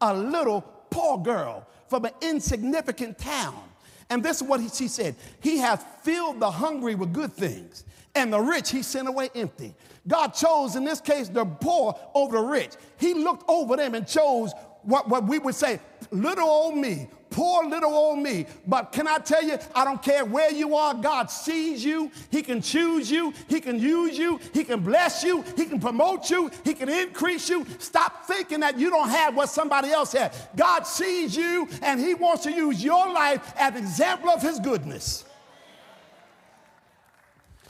a 0.00 0.14
little 0.14 0.62
poor 0.90 1.18
girl 1.18 1.66
from 1.88 2.04
an 2.04 2.12
insignificant 2.20 3.18
town. 3.18 3.62
And 4.10 4.22
this 4.22 4.40
is 4.40 4.42
what 4.42 4.60
he, 4.60 4.68
she 4.68 4.88
said 4.88 5.14
He 5.40 5.58
has 5.58 5.84
filled 6.02 6.40
the 6.40 6.50
hungry 6.50 6.94
with 6.94 7.12
good 7.12 7.32
things, 7.32 7.84
and 8.14 8.32
the 8.32 8.40
rich 8.40 8.70
He 8.70 8.82
sent 8.82 9.08
away 9.08 9.30
empty. 9.34 9.74
God 10.06 10.28
chose, 10.28 10.74
in 10.74 10.84
this 10.84 11.00
case, 11.00 11.28
the 11.28 11.44
poor 11.44 11.94
over 12.14 12.38
the 12.38 12.42
rich. 12.42 12.72
He 12.98 13.12
looked 13.14 13.44
over 13.48 13.76
them 13.76 13.94
and 13.94 14.06
chose 14.08 14.52
what, 14.82 15.08
what 15.08 15.26
we 15.26 15.38
would 15.38 15.54
say, 15.54 15.80
little 16.10 16.48
old 16.48 16.76
me, 16.76 17.08
poor 17.30 17.66
little 17.66 17.92
old 17.92 18.18
me. 18.18 18.46
But 18.66 18.92
can 18.92 19.06
I 19.06 19.18
tell 19.18 19.42
you, 19.42 19.58
I 19.74 19.84
don't 19.84 20.02
care 20.02 20.24
where 20.24 20.52
you 20.52 20.76
are, 20.76 20.94
God 20.94 21.30
sees 21.30 21.84
you. 21.84 22.10
He 22.30 22.42
can 22.42 22.60
choose 22.60 23.10
you. 23.10 23.32
He 23.48 23.60
can 23.60 23.78
use 23.78 24.16
you. 24.16 24.40
He 24.52 24.64
can 24.64 24.80
bless 24.80 25.22
you. 25.22 25.44
He 25.56 25.64
can 25.64 25.80
promote 25.80 26.30
you. 26.30 26.50
He 26.64 26.74
can 26.74 26.88
increase 26.88 27.48
you. 27.48 27.66
Stop 27.78 28.26
thinking 28.26 28.60
that 28.60 28.78
you 28.78 28.90
don't 28.90 29.08
have 29.08 29.34
what 29.34 29.48
somebody 29.48 29.90
else 29.90 30.12
has. 30.12 30.48
God 30.56 30.86
sees 30.86 31.36
you 31.36 31.68
and 31.82 32.00
He 32.00 32.14
wants 32.14 32.44
to 32.44 32.52
use 32.52 32.82
your 32.82 33.12
life 33.12 33.52
as 33.56 33.72
an 33.72 33.78
example 33.78 34.30
of 34.30 34.42
His 34.42 34.58
goodness. 34.60 35.24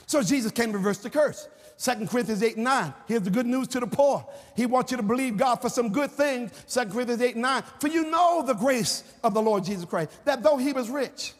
So 0.07 0.23
Jesus 0.23 0.51
came 0.51 0.71
to 0.71 0.77
reverse 0.77 0.97
the 0.99 1.09
curse. 1.09 1.47
2 1.81 2.07
Corinthians 2.07 2.43
8 2.43 2.55
and 2.55 2.65
9. 2.65 2.93
Here's 3.07 3.21
the 3.21 3.29
good 3.29 3.45
news 3.45 3.69
to 3.69 3.79
the 3.79 3.87
poor. 3.87 4.27
He 4.53 4.65
wants 4.65 4.91
you 4.91 4.97
to 4.97 5.03
believe 5.03 5.37
God 5.37 5.55
for 5.57 5.69
some 5.69 5.89
good 5.89 6.11
things. 6.11 6.51
2 6.67 6.85
Corinthians 6.85 7.21
8 7.21 7.35
and 7.35 7.41
9. 7.41 7.63
For 7.79 7.87
you 7.87 8.11
know 8.11 8.43
the 8.45 8.53
grace 8.53 9.03
of 9.23 9.33
the 9.33 9.41
Lord 9.41 9.63
Jesus 9.63 9.85
Christ, 9.85 10.11
that 10.25 10.43
though 10.43 10.57
he 10.57 10.73
was 10.73 10.89
rich, 10.89 11.33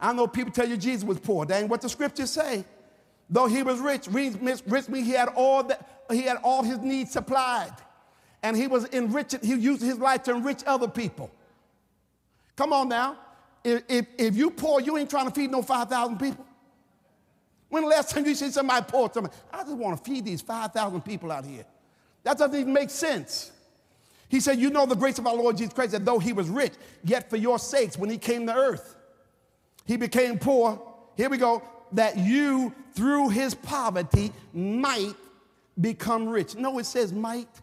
I 0.00 0.14
know 0.14 0.26
people 0.26 0.50
tell 0.50 0.66
you 0.66 0.78
Jesus 0.78 1.04
was 1.04 1.20
poor. 1.20 1.44
That 1.44 1.60
ain't 1.60 1.68
what 1.68 1.82
the 1.82 1.90
scriptures 1.90 2.30
say. 2.30 2.64
Though 3.28 3.46
he 3.48 3.62
was 3.62 3.78
rich, 3.78 4.06
rich 4.08 4.88
means 4.88 5.06
he 5.06 5.12
had 5.12 5.28
all 5.28 5.62
that, 5.64 6.04
he 6.10 6.22
had 6.22 6.38
all 6.42 6.62
his 6.62 6.78
needs 6.78 7.10
supplied. 7.10 7.72
And 8.42 8.56
he 8.56 8.68
was 8.68 8.86
enriching, 8.86 9.40
he 9.42 9.56
used 9.56 9.82
his 9.82 9.98
life 9.98 10.22
to 10.24 10.34
enrich 10.34 10.62
other 10.66 10.88
people. 10.88 11.30
Come 12.54 12.72
on 12.72 12.88
now. 12.88 13.18
If, 13.62 13.82
if, 13.88 14.06
if 14.16 14.36
you 14.36 14.50
poor, 14.50 14.80
you 14.80 14.96
ain't 14.96 15.10
trying 15.10 15.26
to 15.26 15.34
feed 15.34 15.50
no 15.50 15.60
5,000 15.60 16.18
people. 16.18 16.45
When 17.76 17.82
the 17.82 17.90
last 17.90 18.08
time 18.08 18.24
you 18.24 18.34
see 18.34 18.50
somebody 18.50 18.86
poor, 18.88 19.10
somebody, 19.12 19.36
I 19.52 19.62
just 19.62 19.76
want 19.76 20.02
to 20.02 20.10
feed 20.10 20.24
these 20.24 20.40
5,000 20.40 21.02
people 21.02 21.30
out 21.30 21.44
here. 21.44 21.66
That 22.22 22.38
doesn't 22.38 22.58
even 22.58 22.72
make 22.72 22.88
sense. 22.88 23.52
He 24.30 24.40
said, 24.40 24.58
You 24.58 24.70
know 24.70 24.86
the 24.86 24.96
grace 24.96 25.18
of 25.18 25.26
our 25.26 25.34
Lord 25.34 25.58
Jesus 25.58 25.74
Christ, 25.74 25.92
that 25.92 26.02
though 26.02 26.18
he 26.18 26.32
was 26.32 26.48
rich, 26.48 26.72
yet 27.04 27.28
for 27.28 27.36
your 27.36 27.58
sakes, 27.58 27.98
when 27.98 28.08
he 28.08 28.16
came 28.16 28.46
to 28.46 28.54
earth, 28.54 28.96
he 29.84 29.98
became 29.98 30.38
poor. 30.38 30.80
Here 31.18 31.28
we 31.28 31.36
go, 31.36 31.62
that 31.92 32.16
you 32.16 32.74
through 32.94 33.28
his 33.28 33.54
poverty 33.54 34.32
might 34.54 35.12
become 35.78 36.30
rich. 36.30 36.54
No, 36.54 36.78
it 36.78 36.86
says 36.86 37.12
might. 37.12 37.60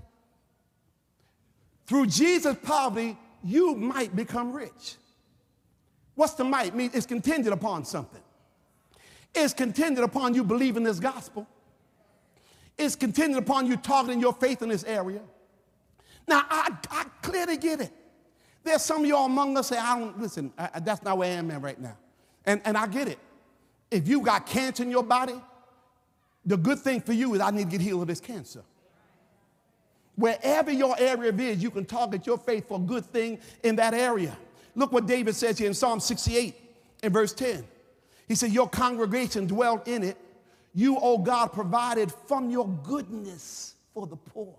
Through 1.88 2.05
Jesus' 2.05 2.55
poverty, 2.62 3.17
you 3.43 3.74
might 3.74 4.15
become 4.15 4.53
rich. 4.53 4.98
What's 6.13 6.36
the 6.36 6.43
might? 6.43 6.75
mean 6.75 6.91
it's 6.93 7.08
contingent 7.08 7.51
upon 7.51 7.84
something. 7.84 8.22
It's 9.34 9.54
contingent 9.54 10.04
upon 10.04 10.34
you 10.34 10.44
believing 10.44 10.84
this 10.84 11.00
gospel. 11.00 11.48
It's 12.78 12.96
contingent 12.96 13.38
upon 13.38 13.68
you 13.68 13.78
targeting 13.78 14.20
your 14.20 14.34
faith 14.34 14.62
in 14.62 14.70
this 14.70 14.84
area. 14.84 15.22
Now, 16.28 16.46
I, 16.50 16.75
I 16.90 17.06
clearly 17.22 17.58
get 17.58 17.82
it. 17.82 17.92
There's 18.63 18.82
some 18.82 19.02
of 19.02 19.06
y'all 19.06 19.25
among 19.25 19.58
us 19.58 19.68
say, 19.68 19.78
I 19.78 20.00
don't, 20.00 20.20
listen, 20.22 20.54
I, 20.58 20.80
that's 20.80 21.04
not 21.04 21.18
where 21.18 21.30
I 21.30 21.36
am 21.36 21.52
at 21.52 21.62
right 21.62 21.80
now. 21.80 21.98
And, 22.46 22.62
and 22.63 22.78
I 22.78 22.88
get 22.88 23.08
it. 23.08 23.20
If 23.92 24.08
you 24.08 24.22
got 24.22 24.46
cancer 24.46 24.84
in 24.84 24.90
your 24.90 25.04
body, 25.04 25.40
the 26.46 26.58
good 26.58 26.80
thing 26.80 27.02
for 27.02 27.13
you 27.13 27.34
is 27.34 27.42
I 27.42 27.52
need 27.52 27.66
to 27.66 27.78
get 27.78 27.82
healed 27.82 28.02
of 28.02 28.08
this 28.08 28.20
cancer. 28.20 28.63
Wherever 30.16 30.72
your 30.72 30.96
area 31.00 31.34
is, 31.34 31.62
you 31.62 31.72
can 31.72 31.86
target 31.86 32.25
your 32.25 32.38
faith 32.38 32.68
for 32.68 32.78
a 32.78 32.82
good 32.82 33.06
thing 33.06 33.40
in 33.63 33.75
that 33.78 33.94
area. 33.94 34.38
Look 34.75 34.92
what 34.92 35.06
David 35.06 35.36
says 35.36 35.58
here 35.58 35.68
in 35.68 35.74
Psalm 35.74 36.00
68 36.00 36.56
in 37.04 37.13
verse 37.13 37.34
10. 37.34 37.66
He 38.27 38.36
said, 38.36 38.51
Your 38.51 38.70
congregation 38.70 39.48
dwelt 39.48 39.88
in 39.88 40.03
it. 40.03 40.18
You, 40.74 40.98
O 41.00 41.18
God, 41.18 41.48
provided 41.53 42.12
from 42.27 42.50
your 42.50 42.68
goodness 42.68 43.75
for 43.94 44.08
the 44.08 44.15
poor. 44.15 44.56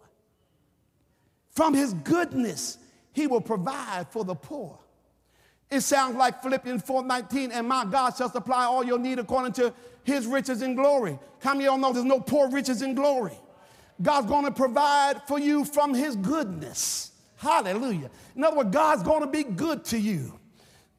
From 1.50 1.74
his 1.74 1.92
goodness, 1.94 2.78
he 3.12 3.26
will 3.26 3.40
provide 3.40 4.08
for 4.10 4.24
the 4.24 4.34
poor. 4.34 4.78
It 5.70 5.80
sounds 5.80 6.16
like 6.16 6.42
Philippians 6.42 6.82
4:19, 6.82 7.50
and 7.52 7.66
my 7.66 7.84
God 7.84 8.16
shall 8.16 8.30
supply 8.30 8.64
all 8.64 8.84
your 8.84 8.98
need 8.98 9.18
according 9.18 9.52
to 9.54 9.72
his 10.04 10.26
riches 10.26 10.62
and 10.62 10.76
glory. 10.76 11.18
How 11.40 11.52
many 11.52 11.64
y'all 11.64 11.78
know 11.78 11.92
there's 11.92 12.04
no 12.04 12.20
poor 12.20 12.48
riches 12.48 12.82
in 12.82 12.94
glory? 12.94 13.38
God's 14.00 14.26
gonna 14.26 14.50
provide 14.50 15.22
for 15.26 15.38
you 15.38 15.64
from 15.64 15.94
his 15.94 16.16
goodness. 16.16 17.12
Hallelujah. 17.36 18.10
In 18.36 18.44
other 18.44 18.56
words, 18.56 18.70
God's 18.70 19.02
gonna 19.02 19.26
be 19.26 19.44
good 19.44 19.84
to 19.86 19.98
you. 19.98 20.38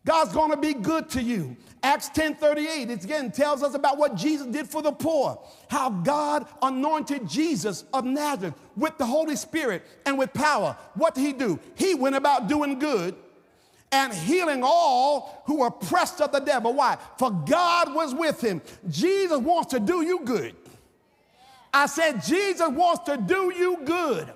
God's 0.06 0.34
gonna 0.34 0.56
be 0.56 0.76
good 0.76 1.10
to 1.10 1.22
you. 1.22 1.58
Acts 1.82 2.10
10 2.10 2.36
38, 2.36 2.90
it 2.90 3.04
again 3.04 3.32
tells 3.32 3.64
us 3.64 3.74
about 3.74 3.98
what 3.98 4.16
Jesus 4.16 4.46
did 4.48 4.68
for 4.68 4.82
the 4.82 4.92
poor, 4.92 5.40
how 5.68 5.90
God 5.90 6.48
anointed 6.62 7.28
Jesus 7.28 7.84
of 7.92 8.06
Nazareth 8.06 8.54
with 8.78 8.98
the 8.98 9.06
Holy 9.06 9.36
Spirit 9.36 9.84
and 10.06 10.18
with 10.18 10.32
power. 10.34 10.78
What 10.94 11.16
did 11.16 11.22
he 11.22 11.34
do? 11.34 11.60
He 11.74 11.96
went 11.96 12.16
about 12.16 12.48
doing 12.48 12.78
good 12.80 13.16
and 13.92 14.14
healing 14.14 14.62
all 14.64 15.44
who 15.46 15.60
were 15.60 15.68
oppressed 15.68 16.22
of 16.22 16.32
the 16.32 16.40
devil. 16.40 16.74
Why? 16.74 16.98
For 17.18 17.32
God 17.32 17.94
was 17.94 18.14
with 18.14 18.42
him. 18.44 18.62
Jesus 18.90 19.40
wants 19.40 19.72
to 19.72 19.80
do 19.80 20.02
you 20.04 20.20
good. 20.24 20.56
I 21.74 21.88
said, 21.88 22.24
Jesus 22.24 22.70
wants 22.70 23.06
to 23.06 23.18
do 23.18 23.54
you 23.56 23.80
good. 23.84 24.32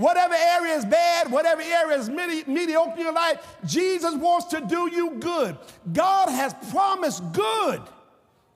Whatever 0.00 0.34
area 0.34 0.74
is 0.74 0.84
bad, 0.84 1.30
whatever 1.30 1.60
area 1.60 1.98
is 1.98 2.08
medi- 2.08 2.44
mediocre 2.50 2.92
in 2.92 3.00
your 3.00 3.12
life, 3.12 3.56
Jesus 3.66 4.14
wants 4.14 4.46
to 4.46 4.60
do 4.60 4.90
you 4.90 5.10
good. 5.20 5.56
God 5.92 6.28
has 6.28 6.54
promised 6.70 7.22
good 7.32 7.82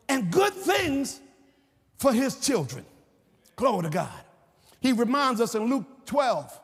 and 0.08 0.30
good 0.30 0.54
things 0.54 1.20
for 1.98 2.12
his 2.12 2.40
children. 2.40 2.84
Glory 3.56 3.84
to 3.84 3.90
God. 3.90 4.24
He 4.80 4.92
reminds 4.92 5.40
us 5.40 5.54
in 5.54 5.64
Luke 5.64 5.84
12 6.06 6.60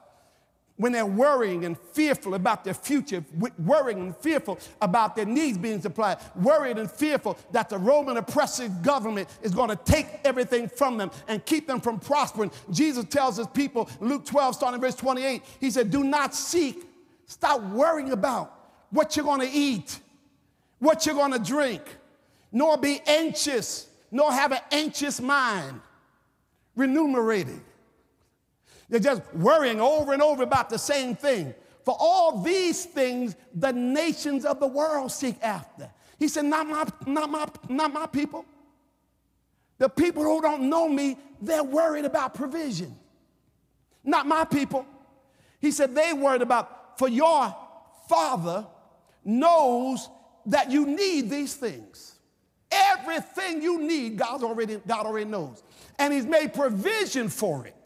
when 0.81 0.93
they're 0.93 1.05
worrying 1.05 1.67
and 1.67 1.79
fearful 1.93 2.35
about 2.35 2.65
their 2.65 2.73
future, 2.73 3.23
worrying 3.59 4.01
and 4.01 4.17
fearful 4.17 4.59
about 4.81 5.15
their 5.15 5.27
needs 5.27 5.59
being 5.59 5.79
supplied, 5.79 6.17
worried 6.35 6.79
and 6.79 6.91
fearful 6.91 7.37
that 7.53 7.69
the 7.69 7.77
Roman 7.77 8.17
oppressive 8.17 8.83
government 8.83 9.29
is 9.43 9.53
going 9.53 9.69
to 9.69 9.77
take 9.77 10.07
everything 10.25 10.69
from 10.71 10.97
them 10.97 11.11
and 11.29 11.45
keep 11.45 11.67
them 11.67 11.83
from 11.83 12.01
prospering. 12.01 12.51
Jesus 12.71 13.05
tells 13.05 13.37
his 13.37 13.47
people, 13.49 13.91
Luke 14.01 14.25
12, 14.25 14.55
starting 14.55 14.81
verse 14.81 14.95
28, 14.95 15.43
he 15.61 15.71
said, 15.71 15.91
Do 15.91 16.03
not 16.03 16.35
seek, 16.35 16.83
stop 17.27 17.61
worrying 17.61 18.13
about 18.13 18.51
what 18.89 19.15
you're 19.17 19.27
going 19.27 19.43
to 19.43 19.51
eat, 19.53 20.01
what 20.79 21.05
you're 21.05 21.15
going 21.15 21.33
to 21.33 21.39
drink, 21.39 21.83
nor 22.53 22.79
be 22.79 23.03
anxious, 23.07 23.87
nor 24.11 24.33
have 24.33 24.53
an 24.53 24.61
anxious 24.73 25.21
mind, 25.21 25.79
remunerating 26.75 27.63
they're 28.91 29.01
just 29.01 29.23
worrying 29.35 29.81
over 29.81 30.13
and 30.13 30.21
over 30.21 30.43
about 30.43 30.69
the 30.69 30.79
same 30.79 31.15
thing. 31.15 31.55
For 31.85 31.97
all 31.99 32.43
these 32.43 32.85
things, 32.85 33.37
the 33.55 33.73
nations 33.73 34.45
of 34.45 34.61
the 34.61 34.67
world 34.67 35.11
seek 35.13 35.37
after. 35.41 35.89
He 36.19 36.29
said, 36.29 36.45
Not 36.45 36.67
my, 36.67 36.87
not 37.07 37.31
my, 37.31 37.49
not 37.69 37.93
my 37.93 38.07
people. 38.07 38.45
The 39.79 39.89
people 39.89 40.23
who 40.23 40.43
don't 40.43 40.69
know 40.69 40.89
me, 40.89 41.17
they're 41.41 41.65
worried 41.65 42.05
about 42.05 42.35
provision. 42.35 42.95
Not 44.05 44.27
my 44.27 44.45
people. 44.45 44.85
He 45.61 45.71
said, 45.71 45.95
They 45.95 46.13
worried 46.13 46.43
about, 46.43 46.99
for 46.99 47.09
your 47.09 47.55
father 48.09 48.67
knows 49.25 50.09
that 50.47 50.71
you 50.71 50.85
need 50.85 51.31
these 51.31 51.55
things. 51.55 52.19
Everything 52.71 53.63
you 53.63 53.81
need, 53.81 54.17
God 54.17 54.43
already, 54.43 54.81
God 54.87 55.07
already 55.07 55.31
knows. 55.31 55.63
And 55.99 56.13
He's 56.13 56.27
made 56.27 56.53
provision 56.55 57.29
for 57.29 57.67
it. 57.67 57.80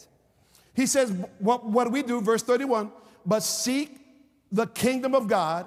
He 0.75 0.87
says, 0.87 1.12
what, 1.38 1.64
what 1.64 1.85
do 1.85 1.90
we 1.90 2.02
do? 2.02 2.21
Verse 2.21 2.43
31 2.43 2.90
But 3.25 3.43
seek 3.43 4.00
the 4.50 4.66
kingdom 4.66 5.14
of 5.14 5.28
God, 5.28 5.66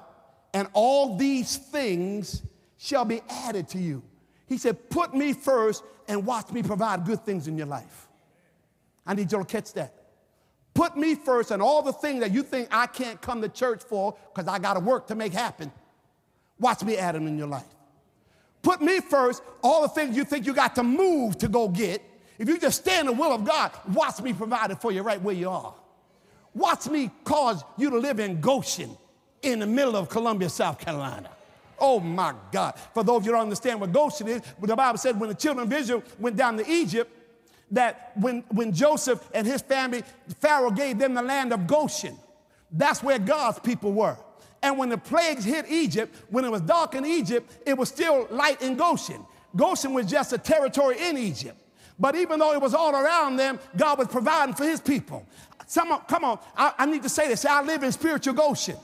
and 0.53 0.67
all 0.73 1.17
these 1.17 1.57
things 1.57 2.41
shall 2.77 3.05
be 3.05 3.21
added 3.29 3.67
to 3.69 3.77
you. 3.77 4.03
He 4.47 4.57
said, 4.57 4.89
Put 4.89 5.13
me 5.13 5.33
first 5.33 5.83
and 6.07 6.25
watch 6.25 6.51
me 6.51 6.63
provide 6.63 7.05
good 7.05 7.25
things 7.25 7.47
in 7.47 7.57
your 7.57 7.67
life. 7.67 8.07
I 9.05 9.13
need 9.13 9.31
you 9.31 9.37
to 9.37 9.45
catch 9.45 9.73
that. 9.73 9.93
Put 10.73 10.95
me 10.95 11.15
first 11.15 11.51
and 11.51 11.61
all 11.61 11.81
the 11.81 11.93
things 11.93 12.19
that 12.19 12.31
you 12.31 12.43
think 12.43 12.67
I 12.71 12.85
can't 12.85 13.19
come 13.21 13.41
to 13.41 13.49
church 13.49 13.81
for 13.83 14.15
because 14.33 14.47
I 14.47 14.59
got 14.59 14.75
to 14.75 14.79
work 14.79 15.07
to 15.07 15.15
make 15.15 15.33
happen. 15.33 15.71
Watch 16.59 16.83
me 16.83 16.97
add 16.97 17.15
them 17.15 17.27
in 17.27 17.37
your 17.37 17.47
life. 17.47 17.65
Put 18.61 18.81
me 18.81 18.99
first, 18.99 19.41
all 19.63 19.81
the 19.81 19.87
things 19.87 20.15
you 20.15 20.23
think 20.23 20.45
you 20.45 20.53
got 20.53 20.75
to 20.75 20.83
move 20.83 21.37
to 21.39 21.47
go 21.47 21.67
get, 21.67 22.01
if 22.37 22.47
you 22.47 22.59
just 22.59 22.81
stay 22.81 22.99
in 22.99 23.05
the 23.07 23.11
will 23.11 23.31
of 23.31 23.43
God, 23.43 23.71
watch 23.93 24.21
me 24.21 24.33
provide 24.33 24.71
it 24.71 24.79
for 24.79 24.91
you 24.91 25.01
right 25.01 25.21
where 25.21 25.35
you 25.35 25.49
are. 25.49 25.73
Watch 26.53 26.87
me 26.87 27.11
cause 27.23 27.63
you 27.77 27.89
to 27.89 27.97
live 27.97 28.19
in 28.19 28.41
Goshen 28.41 28.97
in 29.41 29.59
the 29.59 29.67
middle 29.67 29.95
of 29.95 30.09
Columbia, 30.09 30.49
South 30.49 30.79
Carolina. 30.79 31.29
Oh 31.79 31.99
my 31.99 32.33
God. 32.51 32.73
For 32.93 33.03
those 33.03 33.17
of 33.17 33.25
you 33.25 33.31
don't 33.31 33.41
understand 33.41 33.79
what 33.79 33.91
Goshen 33.91 34.27
is, 34.27 34.41
the 34.61 34.75
Bible 34.75 34.97
said 34.97 35.19
when 35.19 35.29
the 35.29 35.35
children 35.35 35.67
of 35.67 35.73
Israel 35.73 36.03
went 36.19 36.35
down 36.35 36.57
to 36.57 36.69
Egypt, 36.69 37.11
that 37.71 38.11
when, 38.15 38.43
when 38.49 38.73
Joseph 38.73 39.27
and 39.33 39.45
his 39.45 39.61
family, 39.61 40.03
Pharaoh 40.39 40.71
gave 40.71 40.97
them 40.97 41.13
the 41.13 41.21
land 41.21 41.53
of 41.53 41.67
Goshen. 41.67 42.17
That's 42.71 43.03
where 43.03 43.19
God's 43.19 43.59
people 43.59 43.91
were. 43.91 44.17
And 44.63 44.77
when 44.77 44.89
the 44.89 44.97
plagues 44.97 45.43
hit 45.43 45.69
Egypt, 45.69 46.15
when 46.29 46.43
it 46.43 46.51
was 46.51 46.61
dark 46.61 46.95
in 46.95 47.05
Egypt, 47.05 47.51
it 47.65 47.77
was 47.77 47.89
still 47.89 48.27
light 48.31 48.61
in 48.61 48.75
Goshen. 48.75 49.23
Goshen 49.55 49.93
was 49.93 50.07
just 50.07 50.33
a 50.33 50.37
territory 50.37 50.97
in 50.99 51.17
Egypt. 51.17 51.57
But 51.99 52.15
even 52.15 52.39
though 52.39 52.53
it 52.53 52.61
was 52.61 52.73
all 52.73 52.95
around 52.95 53.37
them, 53.37 53.59
God 53.75 53.97
was 53.97 54.07
providing 54.07 54.55
for 54.55 54.63
his 54.65 54.79
people. 54.79 55.25
Some, 55.65 55.99
come 56.07 56.23
on, 56.23 56.39
I, 56.55 56.73
I 56.77 56.85
need 56.85 57.03
to 57.03 57.09
say 57.09 57.27
this. 57.27 57.43
I 57.45 57.61
live 57.61 57.83
in 57.83 57.91
spiritual 57.91 58.33
Goshen. 58.33 58.77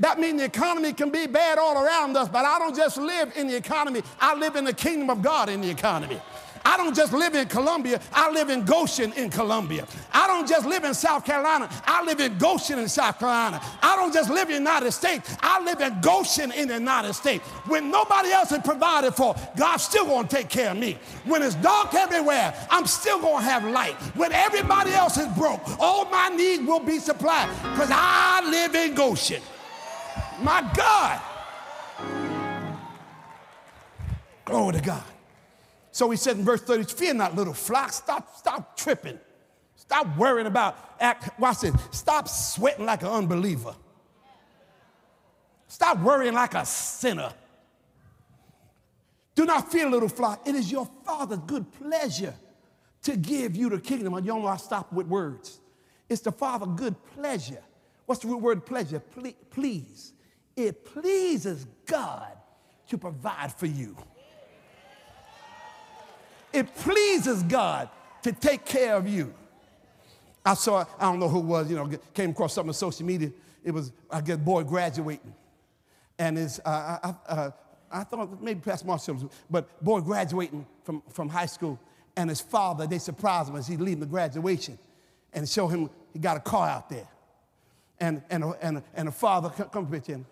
That 0.00 0.18
means 0.18 0.38
the 0.38 0.46
economy 0.46 0.92
can 0.92 1.10
be 1.10 1.26
bad 1.26 1.58
all 1.58 1.82
around 1.82 2.16
us, 2.16 2.28
but 2.28 2.44
I 2.44 2.58
don't 2.58 2.74
just 2.74 2.96
live 2.96 3.36
in 3.36 3.48
the 3.48 3.56
economy, 3.56 4.02
I 4.18 4.34
live 4.34 4.56
in 4.56 4.64
the 4.64 4.72
kingdom 4.72 5.10
of 5.10 5.22
God 5.22 5.48
in 5.48 5.60
the 5.60 5.70
economy. 5.70 6.20
I 6.64 6.76
don't 6.76 6.94
just 6.94 7.12
live 7.12 7.34
in 7.34 7.48
Columbia, 7.48 8.00
I 8.12 8.30
live 8.30 8.50
in 8.50 8.64
Goshen 8.64 9.12
in 9.14 9.30
Columbia. 9.30 9.86
I 10.12 10.26
don't 10.26 10.48
just 10.48 10.66
live 10.66 10.84
in 10.84 10.94
South 10.94 11.24
Carolina, 11.24 11.68
I 11.84 12.04
live 12.04 12.20
in 12.20 12.36
Goshen 12.38 12.78
in 12.78 12.88
South 12.88 13.18
Carolina. 13.18 13.60
I 13.82 13.96
don't 13.96 14.12
just 14.12 14.30
live 14.30 14.48
in 14.48 14.54
the 14.54 14.70
United 14.70 14.92
States, 14.92 15.36
I 15.40 15.62
live 15.64 15.80
in 15.80 16.00
Goshen 16.00 16.52
in 16.52 16.68
the 16.68 16.74
United 16.74 17.14
States. 17.14 17.44
When 17.66 17.90
nobody 17.90 18.30
else 18.30 18.52
is 18.52 18.58
provided 18.58 19.12
for, 19.12 19.34
God's 19.56 19.84
still 19.84 20.06
gonna 20.06 20.28
take 20.28 20.48
care 20.48 20.70
of 20.70 20.76
me. 20.76 20.98
When 21.24 21.42
it's 21.42 21.54
dark 21.56 21.94
everywhere, 21.94 22.54
I'm 22.70 22.86
still 22.86 23.20
gonna 23.20 23.44
have 23.44 23.64
light. 23.64 23.94
When 24.14 24.32
everybody 24.32 24.92
else 24.92 25.16
is 25.16 25.28
broke, 25.36 25.60
all 25.80 26.04
my 26.06 26.28
needs 26.28 26.62
will 26.62 26.80
be 26.80 26.98
supplied 26.98 27.48
because 27.72 27.90
I 27.90 28.48
live 28.48 28.74
in 28.74 28.94
Goshen. 28.94 29.42
My 30.42 30.68
God. 30.74 31.20
Glory 34.44 34.72
to 34.72 34.80
God. 34.80 35.02
So 36.00 36.08
he 36.08 36.16
said 36.16 36.38
in 36.38 36.46
verse 36.46 36.62
30, 36.62 36.84
fear 36.84 37.12
not, 37.12 37.36
little 37.36 37.52
flock. 37.52 37.92
Stop, 37.92 38.34
stop 38.34 38.74
tripping. 38.74 39.18
Stop 39.76 40.16
worrying 40.16 40.46
about, 40.46 40.94
act, 40.98 41.38
watch 41.38 41.60
this. 41.60 41.74
Stop 41.90 42.26
sweating 42.26 42.86
like 42.86 43.02
an 43.02 43.08
unbeliever. 43.08 43.74
Stop 45.68 45.98
worrying 45.98 46.32
like 46.32 46.54
a 46.54 46.64
sinner. 46.64 47.30
Do 49.34 49.44
not 49.44 49.70
fear, 49.70 49.90
little 49.90 50.08
flock. 50.08 50.48
It 50.48 50.54
is 50.54 50.72
your 50.72 50.88
Father's 51.04 51.40
good 51.40 51.70
pleasure 51.70 52.32
to 53.02 53.14
give 53.18 53.54
you 53.54 53.68
the 53.68 53.78
kingdom. 53.78 54.14
You 54.14 54.22
know 54.22 54.46
I 54.46 54.56
stop 54.56 54.90
with 54.94 55.06
words. 55.06 55.60
It's 56.08 56.22
the 56.22 56.32
Father's 56.32 56.80
good 56.80 56.96
pleasure. 57.14 57.62
What's 58.06 58.22
the 58.22 58.28
root 58.28 58.40
word 58.40 58.64
pleasure? 58.64 59.00
please. 59.50 60.14
It 60.56 60.82
pleases 60.82 61.66
God 61.84 62.32
to 62.88 62.96
provide 62.96 63.52
for 63.52 63.66
you. 63.66 63.94
It 66.52 66.74
pleases 66.76 67.42
God 67.42 67.88
to 68.22 68.32
take 68.32 68.64
care 68.64 68.96
of 68.96 69.08
you. 69.08 69.32
I 70.44 70.54
saw, 70.54 70.84
I 70.98 71.04
don't 71.04 71.20
know 71.20 71.28
who 71.28 71.40
it 71.40 71.44
was, 71.44 71.70
you 71.70 71.76
know, 71.76 71.90
came 72.14 72.30
across 72.30 72.54
something 72.54 72.70
on 72.70 72.74
social 72.74 73.06
media. 73.06 73.30
It 73.62 73.72
was, 73.72 73.92
I 74.10 74.20
guess, 74.20 74.38
boy 74.38 74.64
graduating. 74.64 75.34
And 76.18 76.36
his, 76.36 76.60
uh, 76.64 76.98
I, 77.02 77.14
uh, 77.32 77.50
I 77.90 78.04
thought 78.04 78.42
maybe 78.42 78.60
Pastor 78.60 78.86
Marshall, 78.86 79.30
but 79.50 79.82
boy 79.82 80.00
graduating 80.00 80.66
from, 80.82 81.02
from 81.10 81.28
high 81.28 81.46
school. 81.46 81.78
And 82.16 82.28
his 82.30 82.40
father, 82.40 82.86
they 82.86 82.98
surprised 82.98 83.50
him 83.50 83.56
as 83.56 83.66
he 83.66 83.76
leaving 83.76 84.00
the 84.00 84.06
graduation 84.06 84.78
and 85.32 85.48
show 85.48 85.68
him 85.68 85.90
he 86.12 86.18
got 86.18 86.36
a 86.36 86.40
car 86.40 86.68
out 86.68 86.88
there. 86.88 87.06
And, 87.98 88.22
and, 88.30 88.44
and, 88.60 88.82
and 88.94 89.08
the 89.08 89.12
father, 89.12 89.50
come, 89.50 89.68
come 89.68 89.90
here, 89.90 90.00
Tim. 90.00 90.26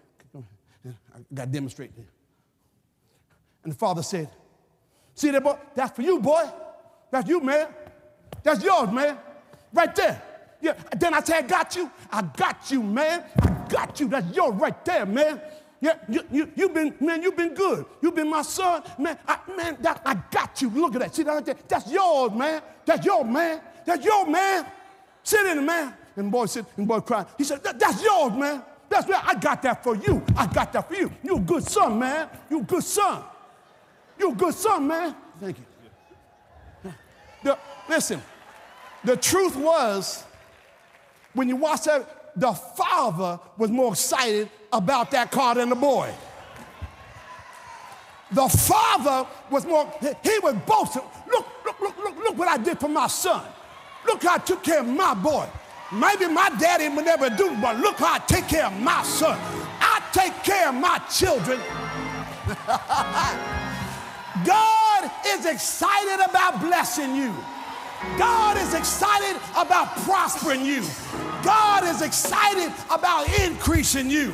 I 0.86 1.34
got 1.34 1.44
to 1.44 1.50
demonstrate 1.50 1.94
this. 1.94 2.06
And 3.62 3.72
the 3.72 3.76
father 3.76 4.02
said, 4.02 4.30
See 5.18 5.32
that 5.32 5.42
boy? 5.42 5.56
That's 5.74 5.96
for 5.96 6.02
you, 6.02 6.20
boy. 6.20 6.48
That's 7.10 7.28
you, 7.28 7.40
man. 7.40 7.66
That's 8.44 8.62
yours, 8.62 8.88
man. 8.92 9.18
Right 9.72 9.92
there. 9.96 10.22
Yeah. 10.60 10.74
Then 10.96 11.12
I 11.12 11.20
said, 11.20 11.44
I 11.44 11.48
got 11.48 11.74
you. 11.74 11.90
I 12.12 12.22
got 12.22 12.70
you, 12.70 12.84
man. 12.84 13.24
I 13.42 13.66
got 13.68 13.98
you. 13.98 14.06
That's 14.06 14.32
yours 14.36 14.54
right 14.54 14.84
there, 14.84 15.04
man. 15.06 15.40
Yeah, 15.80 15.94
you, 16.08 16.22
you, 16.30 16.52
you've 16.54 16.72
been, 16.72 16.94
man, 17.00 17.20
you've 17.20 17.36
been 17.36 17.52
good. 17.54 17.84
You've 18.00 18.14
been 18.14 18.30
my 18.30 18.42
son. 18.42 18.84
Man, 18.96 19.18
I, 19.26 19.38
man, 19.56 19.76
that, 19.80 20.02
I 20.04 20.14
got 20.30 20.62
you. 20.62 20.70
Look 20.70 20.94
at 20.94 21.00
that. 21.00 21.14
See 21.16 21.24
that 21.24 21.34
right 21.34 21.44
there? 21.44 21.56
That's 21.66 21.90
yours, 21.90 22.30
man. 22.32 22.62
That's 22.86 23.04
your 23.04 23.24
man. 23.24 23.60
That's 23.84 24.04
your 24.04 24.24
man. 24.24 24.66
Sit 25.24 25.46
in 25.46 25.66
man. 25.66 25.94
And 26.14 26.30
boy 26.30 26.46
said, 26.46 26.64
and 26.76 26.86
boy 26.86 27.00
cried. 27.00 27.26
He 27.36 27.42
said, 27.42 27.64
that, 27.64 27.78
that's 27.78 28.00
yours, 28.04 28.32
man. 28.34 28.62
That's 28.88 29.08
where 29.08 29.20
I 29.22 29.34
got 29.34 29.62
that 29.62 29.82
for 29.82 29.96
you. 29.96 30.24
I 30.36 30.46
got 30.46 30.72
that 30.74 30.88
for 30.88 30.94
you. 30.94 31.10
You 31.24 31.36
a 31.38 31.40
good 31.40 31.64
son, 31.64 31.98
man. 31.98 32.28
You 32.48 32.60
a 32.60 32.62
good 32.62 32.84
son. 32.84 33.24
You're 34.18 34.32
a 34.32 34.36
good 34.36 34.54
son, 34.54 34.86
man. 34.86 35.14
Thank 35.40 35.58
you. 35.58 36.92
The, 37.42 37.58
listen, 37.88 38.20
the 39.04 39.16
truth 39.16 39.56
was, 39.56 40.24
when 41.34 41.48
you 41.48 41.56
watch 41.56 41.84
that, 41.84 42.32
the 42.34 42.52
father 42.52 43.40
was 43.56 43.70
more 43.70 43.92
excited 43.92 44.50
about 44.72 45.10
that 45.12 45.30
car 45.30 45.54
than 45.54 45.68
the 45.68 45.76
boy. 45.76 46.12
The 48.32 48.48
father 48.48 49.26
was 49.50 49.64
more, 49.64 49.90
he 50.00 50.38
was 50.40 50.54
boasting. 50.66 51.02
Look, 51.30 51.46
look, 51.64 51.80
look, 51.80 51.98
look, 51.98 52.16
look 52.16 52.38
what 52.38 52.48
I 52.48 52.62
did 52.62 52.78
for 52.78 52.88
my 52.88 53.06
son. 53.06 53.44
Look 54.06 54.22
how 54.22 54.34
I 54.34 54.38
took 54.38 54.62
care 54.62 54.80
of 54.80 54.86
my 54.86 55.14
boy. 55.14 55.48
Maybe 55.92 56.28
my 56.28 56.50
daddy 56.58 56.88
would 56.88 57.04
never 57.04 57.30
do, 57.30 57.56
but 57.62 57.78
look 57.78 57.96
how 57.96 58.14
I 58.14 58.18
take 58.18 58.46
care 58.48 58.66
of 58.66 58.78
my 58.80 59.02
son. 59.02 59.38
I 59.80 60.02
take 60.12 60.34
care 60.42 60.68
of 60.68 60.74
my 60.74 60.98
children. 61.08 61.60
God 64.44 65.10
is 65.26 65.46
excited 65.46 66.24
about 66.28 66.60
blessing 66.60 67.14
you. 67.14 67.34
God 68.16 68.56
is 68.56 68.74
excited 68.74 69.40
about 69.56 69.96
prospering 69.98 70.64
you. 70.64 70.82
God 71.42 71.84
is 71.84 72.02
excited 72.02 72.72
about 72.90 73.28
increasing 73.40 74.10
you. 74.10 74.32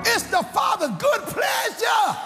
It's 0.00 0.22
the 0.30 0.42
Father's 0.54 0.96
good 0.98 1.20
pleasure. 1.22 2.16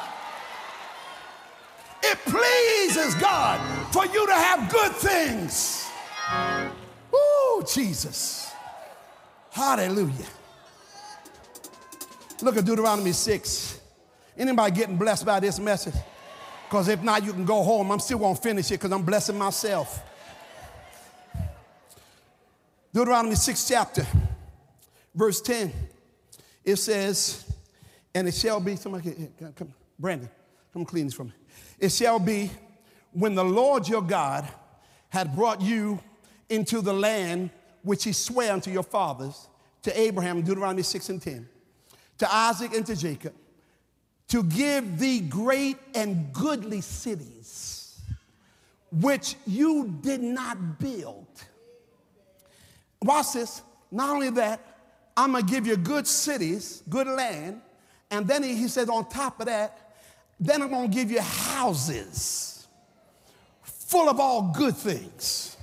It 2.04 2.18
pleases 2.24 3.14
God 3.16 3.60
for 3.92 4.06
you 4.06 4.26
to 4.26 4.34
have 4.34 4.70
good 4.70 4.92
things. 4.92 5.88
Ooh, 7.14 7.64
Jesus. 7.72 8.52
Hallelujah. 9.50 10.41
Look 12.42 12.56
at 12.56 12.64
Deuteronomy 12.64 13.12
6. 13.12 13.80
Anybody 14.36 14.74
getting 14.74 14.96
blessed 14.96 15.24
by 15.24 15.38
this 15.38 15.60
message? 15.60 15.94
Because 16.68 16.88
if 16.88 17.02
not, 17.02 17.24
you 17.24 17.32
can 17.32 17.44
go 17.44 17.62
home. 17.62 17.92
I'm 17.92 18.00
still 18.00 18.18
going 18.18 18.34
to 18.34 18.40
finish 18.40 18.70
it 18.70 18.80
because 18.80 18.90
I'm 18.90 19.04
blessing 19.04 19.38
myself. 19.38 20.02
Deuteronomy 22.92 23.36
6 23.36 23.68
chapter, 23.68 24.06
verse 25.14 25.40
10. 25.40 25.72
It 26.64 26.76
says, 26.76 27.44
and 28.14 28.26
it 28.26 28.34
shall 28.34 28.60
be, 28.60 28.76
somebody, 28.76 29.28
come, 29.54 29.72
Brandon, 29.98 30.28
come 30.72 30.84
clean 30.84 31.06
this 31.06 31.14
for 31.14 31.24
me. 31.24 31.32
It 31.78 31.90
shall 31.90 32.18
be 32.18 32.50
when 33.12 33.34
the 33.34 33.44
Lord 33.44 33.88
your 33.88 34.02
God 34.02 34.48
had 35.10 35.34
brought 35.36 35.60
you 35.60 36.00
into 36.48 36.80
the 36.80 36.92
land 36.92 37.50
which 37.82 38.04
he 38.04 38.12
sware 38.12 38.52
unto 38.52 38.70
your 38.70 38.82
fathers, 38.82 39.48
to 39.82 40.00
Abraham, 40.00 40.42
Deuteronomy 40.42 40.82
6 40.82 41.08
and 41.08 41.20
10, 41.20 41.48
to 42.18 42.34
Isaac 42.34 42.74
and 42.74 42.86
to 42.86 42.96
Jacob, 42.96 43.34
to 44.28 44.42
give 44.42 44.98
thee 44.98 45.20
great 45.20 45.76
and 45.94 46.32
goodly 46.32 46.80
cities, 46.80 48.00
which 48.90 49.36
you 49.46 49.96
did 50.00 50.22
not 50.22 50.78
build. 50.78 51.26
Watch 53.02 53.32
this. 53.32 53.62
Not 53.90 54.10
only 54.10 54.30
that, 54.30 54.60
I'm 55.16 55.32
gonna 55.32 55.44
give 55.44 55.66
you 55.66 55.76
good 55.76 56.06
cities, 56.06 56.82
good 56.88 57.06
land, 57.06 57.60
and 58.10 58.26
then 58.26 58.42
he, 58.42 58.54
he 58.54 58.68
says, 58.68 58.88
on 58.88 59.08
top 59.08 59.40
of 59.40 59.46
that, 59.46 59.94
then 60.38 60.62
I'm 60.62 60.70
gonna 60.70 60.88
give 60.88 61.10
you 61.10 61.20
houses 61.20 62.66
full 63.62 64.08
of 64.08 64.18
all 64.18 64.52
good 64.54 64.76
things. 64.76 65.56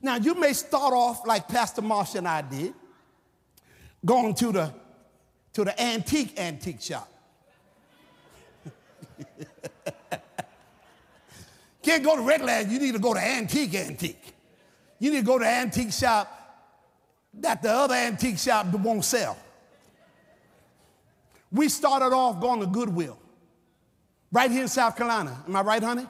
Now, 0.00 0.16
you 0.16 0.34
may 0.34 0.52
start 0.52 0.92
off 0.92 1.26
like 1.26 1.48
Pastor 1.48 1.82
Marsha 1.82 2.16
and 2.16 2.28
I 2.28 2.42
did, 2.42 2.72
going 4.04 4.34
to 4.36 4.52
the, 4.52 4.72
to 5.58 5.64
the 5.64 5.82
antique 5.82 6.38
antique 6.38 6.80
shop. 6.80 7.12
Can't 11.82 12.04
go 12.04 12.14
to 12.14 12.22
regular, 12.22 12.60
you 12.60 12.78
need 12.78 12.92
to 12.92 13.00
go 13.00 13.12
to 13.12 13.18
antique 13.18 13.74
antique. 13.74 14.34
You 15.00 15.10
need 15.10 15.18
to 15.18 15.26
go 15.26 15.36
to 15.36 15.44
antique 15.44 15.92
shop 15.92 16.32
that 17.34 17.60
the 17.60 17.70
other 17.72 17.96
antique 17.96 18.38
shop 18.38 18.66
won't 18.66 19.04
sell. 19.04 19.36
We 21.50 21.68
started 21.68 22.14
off 22.14 22.40
going 22.40 22.60
to 22.60 22.66
Goodwill, 22.66 23.18
right 24.30 24.52
here 24.52 24.62
in 24.62 24.68
South 24.68 24.94
Carolina. 24.94 25.42
Am 25.44 25.56
I 25.56 25.62
right, 25.62 25.82
honey? 25.82 26.06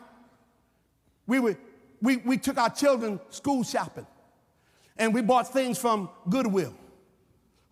We, 1.27 1.41
were, 1.41 1.57
we, 2.03 2.19
we 2.19 2.37
took 2.37 2.59
our 2.59 2.69
children 2.69 3.19
school 3.31 3.65
shopping 3.65 4.07
and 4.99 5.15
we 5.15 5.23
bought 5.23 5.51
things 5.55 5.79
from 5.79 6.11
Goodwill. 6.29 6.75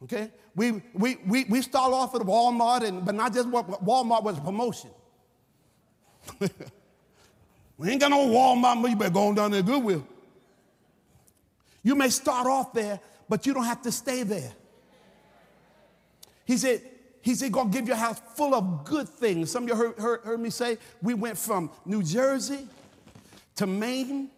Okay? 0.04 0.30
We, 0.56 0.82
we, 0.94 1.18
we, 1.26 1.44
we 1.44 1.60
start 1.60 1.92
off 1.92 2.14
at 2.14 2.22
Walmart, 2.22 2.82
and, 2.82 3.04
but 3.04 3.14
not 3.14 3.34
just 3.34 3.48
Walmart 3.48 4.22
was 4.24 4.38
a 4.38 4.40
promotion. 4.40 4.90
we 7.76 7.90
ain't 7.90 8.00
got 8.00 8.10
no 8.10 8.26
Walmart, 8.26 8.80
but 8.80 8.90
you 8.90 8.96
better 8.96 9.12
go 9.12 9.28
on 9.28 9.34
down 9.34 9.50
to 9.50 9.62
Goodwill. 9.62 10.06
You 11.82 11.94
may 11.94 12.08
start 12.08 12.46
off 12.46 12.72
there, 12.72 12.98
but 13.28 13.44
you 13.46 13.52
don't 13.52 13.64
have 13.64 13.82
to 13.82 13.92
stay 13.92 14.22
there. 14.22 14.50
He 16.46 16.56
said, 16.56 16.80
he 17.20 17.34
said, 17.34 17.52
gonna 17.52 17.70
give 17.70 17.86
you 17.86 17.92
a 17.92 17.96
house 17.96 18.20
full 18.34 18.54
of 18.54 18.84
good 18.84 19.08
things. 19.08 19.50
Some 19.50 19.64
of 19.64 19.68
you 19.68 19.74
heard, 19.74 19.98
heard, 19.98 20.20
heard 20.22 20.40
me 20.40 20.48
say, 20.48 20.78
we 21.02 21.12
went 21.12 21.36
from 21.36 21.70
New 21.84 22.02
Jersey 22.02 22.66
to 23.56 23.66
Maine 23.66 24.30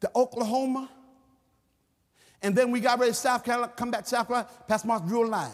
to 0.00 0.10
Oklahoma. 0.16 0.88
And 2.42 2.56
then 2.56 2.70
we 2.70 2.80
got 2.80 2.98
ready 2.98 3.12
to 3.12 3.16
South 3.16 3.44
Carolina, 3.44 3.72
come 3.76 3.90
back 3.90 4.04
to 4.04 4.08
South 4.08 4.26
Carolina. 4.26 4.48
Pastor 4.66 4.88
Mark 4.88 5.06
drew 5.06 5.26
a 5.26 5.28
line. 5.28 5.50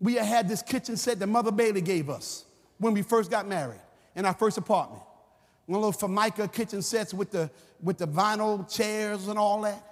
We 0.00 0.14
had 0.14 0.48
this 0.48 0.62
kitchen 0.62 0.96
set 0.96 1.18
that 1.18 1.26
Mother 1.26 1.52
Bailey 1.52 1.80
gave 1.80 2.10
us 2.10 2.44
when 2.78 2.94
we 2.94 3.02
first 3.02 3.30
got 3.30 3.46
married 3.46 3.80
in 4.16 4.24
our 4.24 4.34
first 4.34 4.58
apartment. 4.58 5.02
One 5.66 5.78
of 5.78 5.82
those 5.82 6.00
Formica 6.00 6.48
kitchen 6.48 6.82
sets 6.82 7.14
with 7.14 7.30
the, 7.30 7.50
with 7.82 7.98
the 7.98 8.08
vinyl 8.08 8.68
chairs 8.68 9.28
and 9.28 9.38
all 9.38 9.60
that. 9.60 9.90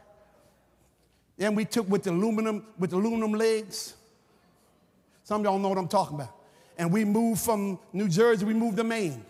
Then 1.37 1.55
we 1.55 1.64
took 1.64 1.88
with 1.88 2.03
the 2.03 2.11
aluminum, 2.11 2.64
with 2.79 2.91
the 2.91 2.97
aluminum 2.97 3.33
legs. 3.33 3.95
Some 5.23 5.41
of 5.41 5.45
y'all 5.45 5.59
know 5.59 5.69
what 5.69 5.79
I'm 5.79 5.87
talking 5.87 6.17
about. 6.17 6.35
And 6.79 6.93
we 6.93 7.05
moved 7.05 7.43
from 7.43 7.79
New 7.93 8.09
Jersey, 8.09 8.45
we 8.45 8.55
moved 8.55 8.77
to 8.79 8.85
Maine. 8.85 9.25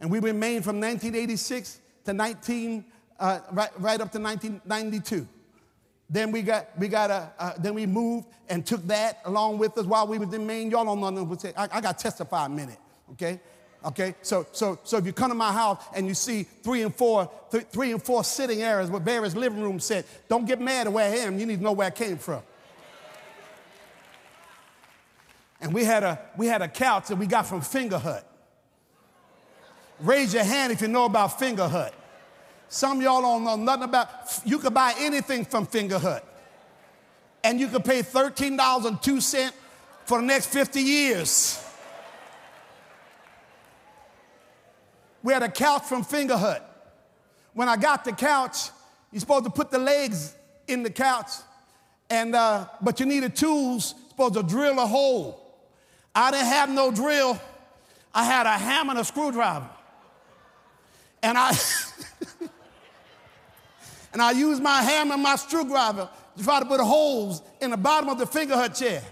And 0.00 0.10
we 0.10 0.20
were 0.20 0.28
in 0.28 0.38
Maine 0.38 0.62
from 0.62 0.76
1986 0.76 1.80
to 2.04 2.14
19, 2.14 2.84
uh, 3.18 3.40
right, 3.52 3.70
right 3.78 4.00
up 4.00 4.12
to 4.12 4.18
1992. 4.18 5.28
Then 6.12 6.32
we 6.32 6.42
got, 6.42 6.76
we 6.76 6.88
got 6.88 7.10
a, 7.10 7.54
then 7.60 7.74
we 7.74 7.86
moved 7.86 8.26
and 8.48 8.66
took 8.66 8.84
that 8.88 9.20
along 9.24 9.58
with 9.58 9.78
us 9.78 9.86
while 9.86 10.08
we 10.08 10.18
was 10.18 10.34
in 10.34 10.44
Maine. 10.44 10.68
Y'all 10.70 10.84
don't 10.84 11.00
know 11.00 11.24
what 11.24 11.44
I, 11.56 11.68
I 11.70 11.80
got 11.80 11.96
to 11.96 12.02
testify 12.02 12.46
a 12.46 12.48
minute, 12.48 12.78
okay? 13.12 13.40
Okay, 13.82 14.14
so 14.20 14.46
so 14.52 14.78
so 14.84 14.98
if 14.98 15.06
you 15.06 15.12
come 15.14 15.30
to 15.30 15.34
my 15.34 15.52
house 15.52 15.82
and 15.94 16.06
you 16.06 16.12
see 16.12 16.42
three 16.42 16.82
and 16.82 16.94
four, 16.94 17.30
th- 17.50 17.64
three 17.72 17.92
and 17.92 18.02
four 18.02 18.22
sitting 18.24 18.60
areas 18.60 18.90
with 18.90 19.04
various 19.04 19.34
living 19.34 19.62
room 19.62 19.80
set, 19.80 20.04
don't 20.28 20.44
get 20.44 20.60
mad 20.60 20.86
at 20.86 20.92
where 20.92 21.10
I 21.10 21.16
am. 21.18 21.38
You 21.38 21.46
need 21.46 21.56
to 21.58 21.62
know 21.62 21.72
where 21.72 21.86
I 21.86 21.90
came 21.90 22.18
from. 22.18 22.42
And 25.62 25.72
we 25.72 25.84
had 25.84 26.02
a 26.02 26.20
we 26.36 26.46
had 26.46 26.60
a 26.60 26.68
couch 26.68 27.08
that 27.08 27.16
we 27.16 27.26
got 27.26 27.46
from 27.46 27.62
Fingerhut. 27.62 28.22
Raise 30.00 30.34
your 30.34 30.44
hand 30.44 30.72
if 30.72 30.82
you 30.82 30.88
know 30.88 31.06
about 31.06 31.38
Fingerhut. 31.38 31.92
Some 32.72 33.02
y'all 33.02 33.20
don't 33.20 33.42
know 33.42 33.56
nothing 33.56 33.82
about. 33.82 34.08
You 34.44 34.60
could 34.60 34.72
buy 34.72 34.94
anything 34.96 35.44
from 35.44 35.66
Fingerhut, 35.66 36.22
and 37.42 37.58
you 37.58 37.66
could 37.66 37.84
pay 37.84 38.00
thirteen 38.00 38.56
dollars 38.56 38.86
and 38.86 39.02
two 39.02 39.20
cent 39.20 39.52
for 40.04 40.20
the 40.20 40.24
next 40.24 40.46
fifty 40.46 40.80
years. 40.80 41.60
We 45.24 45.32
had 45.32 45.42
a 45.42 45.48
couch 45.48 45.82
from 45.82 46.04
Fingerhut. 46.04 46.62
When 47.52 47.68
I 47.68 47.76
got 47.76 48.04
the 48.04 48.12
couch, 48.12 48.70
you're 49.10 49.18
supposed 49.18 49.44
to 49.46 49.50
put 49.50 49.72
the 49.72 49.78
legs 49.78 50.36
in 50.68 50.84
the 50.84 50.90
couch, 50.90 51.32
and 52.08 52.36
uh, 52.36 52.66
but 52.80 53.00
you 53.00 53.06
needed 53.06 53.34
tools. 53.34 53.96
Supposed 54.10 54.34
to 54.34 54.44
drill 54.44 54.78
a 54.78 54.86
hole. 54.86 55.44
I 56.14 56.30
didn't 56.30 56.46
have 56.46 56.70
no 56.70 56.92
drill. 56.92 57.40
I 58.14 58.24
had 58.24 58.46
a 58.46 58.56
hammer 58.56 58.92
and 58.92 59.00
a 59.00 59.04
screwdriver. 59.04 59.68
And 61.22 61.36
I 61.36 61.52
and 64.12 64.20
I 64.20 64.32
used 64.32 64.62
my 64.62 64.82
hammer 64.82 65.14
and 65.14 65.22
my 65.22 65.36
screwdriver 65.36 66.08
to 66.36 66.44
try 66.44 66.58
to 66.58 66.66
put 66.66 66.80
holes 66.80 67.42
in 67.60 67.70
the 67.70 67.76
bottom 67.76 68.08
of 68.08 68.18
the 68.18 68.26
Fingerhut 68.26 68.78
chair. 68.78 69.02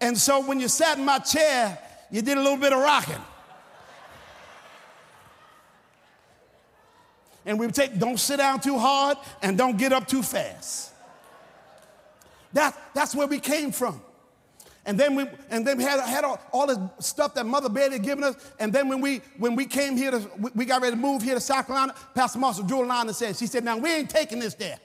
And 0.00 0.16
so 0.16 0.44
when 0.44 0.60
you 0.60 0.68
sat 0.68 0.98
in 0.98 1.04
my 1.04 1.18
chair, 1.18 1.78
you 2.10 2.20
did 2.20 2.36
a 2.36 2.40
little 2.42 2.58
bit 2.58 2.72
of 2.72 2.80
rocking. 2.80 3.20
And 7.46 7.58
we 7.58 7.66
would 7.66 7.74
take, 7.74 7.98
don't 7.98 8.18
sit 8.18 8.38
down 8.38 8.60
too 8.60 8.78
hard 8.78 9.18
and 9.42 9.56
don't 9.56 9.76
get 9.76 9.92
up 9.92 10.06
too 10.06 10.22
fast. 10.22 10.92
That, 12.52 12.78
that's 12.94 13.14
where 13.14 13.26
we 13.26 13.40
came 13.40 13.72
from. 13.72 14.00
And 14.86 14.98
then 15.00 15.14
we 15.14 15.26
and 15.50 15.66
then 15.66 15.78
we 15.78 15.84
had, 15.84 16.00
had 16.00 16.24
all, 16.24 16.38
all 16.52 16.66
this 16.66 16.78
stuff 17.00 17.34
that 17.34 17.46
Mother 17.46 17.68
Betty 17.68 17.94
had 17.94 18.02
given 18.02 18.22
us. 18.22 18.36
And 18.58 18.72
then 18.72 18.88
when 18.88 19.00
we 19.00 19.22
when 19.38 19.56
we 19.56 19.64
came 19.64 19.96
here 19.96 20.10
to 20.10 20.30
we, 20.38 20.50
we 20.54 20.64
got 20.64 20.82
ready 20.82 20.94
to 20.94 21.00
move 21.00 21.22
here 21.22 21.34
to 21.34 21.40
South 21.40 21.66
Carolina, 21.66 21.94
Pastor 22.14 22.38
Marcia 22.38 22.62
drew 22.62 22.84
a 22.84 22.86
line 22.86 23.06
and 23.06 23.16
said, 23.16 23.36
she 23.36 23.46
said, 23.46 23.64
now 23.64 23.78
we 23.78 23.90
ain't 23.90 24.10
taking 24.10 24.38
this 24.38 24.54
there. 24.54 24.78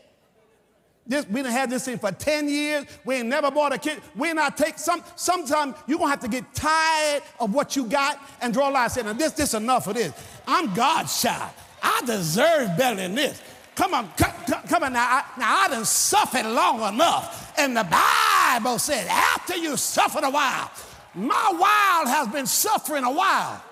This, 1.06 1.26
we 1.28 1.42
done 1.42 1.52
had 1.52 1.72
this 1.72 1.86
thing 1.86 1.98
for 1.98 2.12
10 2.12 2.48
years. 2.48 2.86
We 3.04 3.16
ain't 3.16 3.28
never 3.28 3.50
bought 3.50 3.74
a 3.74 3.80
kid. 3.80 4.00
We're 4.16 4.36
not 4.36 4.56
take 4.56 4.78
some 4.78 5.04
sometimes 5.16 5.76
you're 5.88 5.98
gonna 5.98 6.12
have 6.12 6.20
to 6.22 6.28
get 6.28 6.54
tired 6.54 7.24
of 7.40 7.54
what 7.54 7.76
you 7.76 7.86
got 7.86 8.22
and 8.42 8.54
draw 8.54 8.70
a 8.70 8.72
line 8.72 8.84
and 8.84 8.92
say, 8.92 9.02
now 9.02 9.14
this, 9.14 9.34
this 9.34 9.54
enough 9.56 9.88
of 9.88 9.96
this. 9.96 10.14
I'm 10.48 10.74
God's 10.74 11.22
child. 11.22 11.52
I 11.82 12.02
deserve 12.06 12.78
better 12.78 12.98
than 12.98 13.16
this. 13.16 13.42
Come 13.80 13.94
on, 13.94 14.10
come, 14.18 14.84
on 14.84 14.92
now. 14.92 15.06
I, 15.10 15.24
now 15.40 15.58
I 15.62 15.68
done 15.70 15.86
suffered 15.86 16.46
long 16.46 16.94
enough. 16.94 17.54
And 17.58 17.78
the 17.78 17.86
Bible 17.86 18.78
said, 18.78 19.08
after 19.08 19.56
you 19.56 19.78
suffered 19.78 20.26
a 20.26 20.30
while, 20.30 20.70
my 21.16 21.54
while 21.56 22.14
has 22.14 22.28
been 22.28 22.46
suffering 22.46 23.06
a 23.06 23.10
while. 23.10 23.64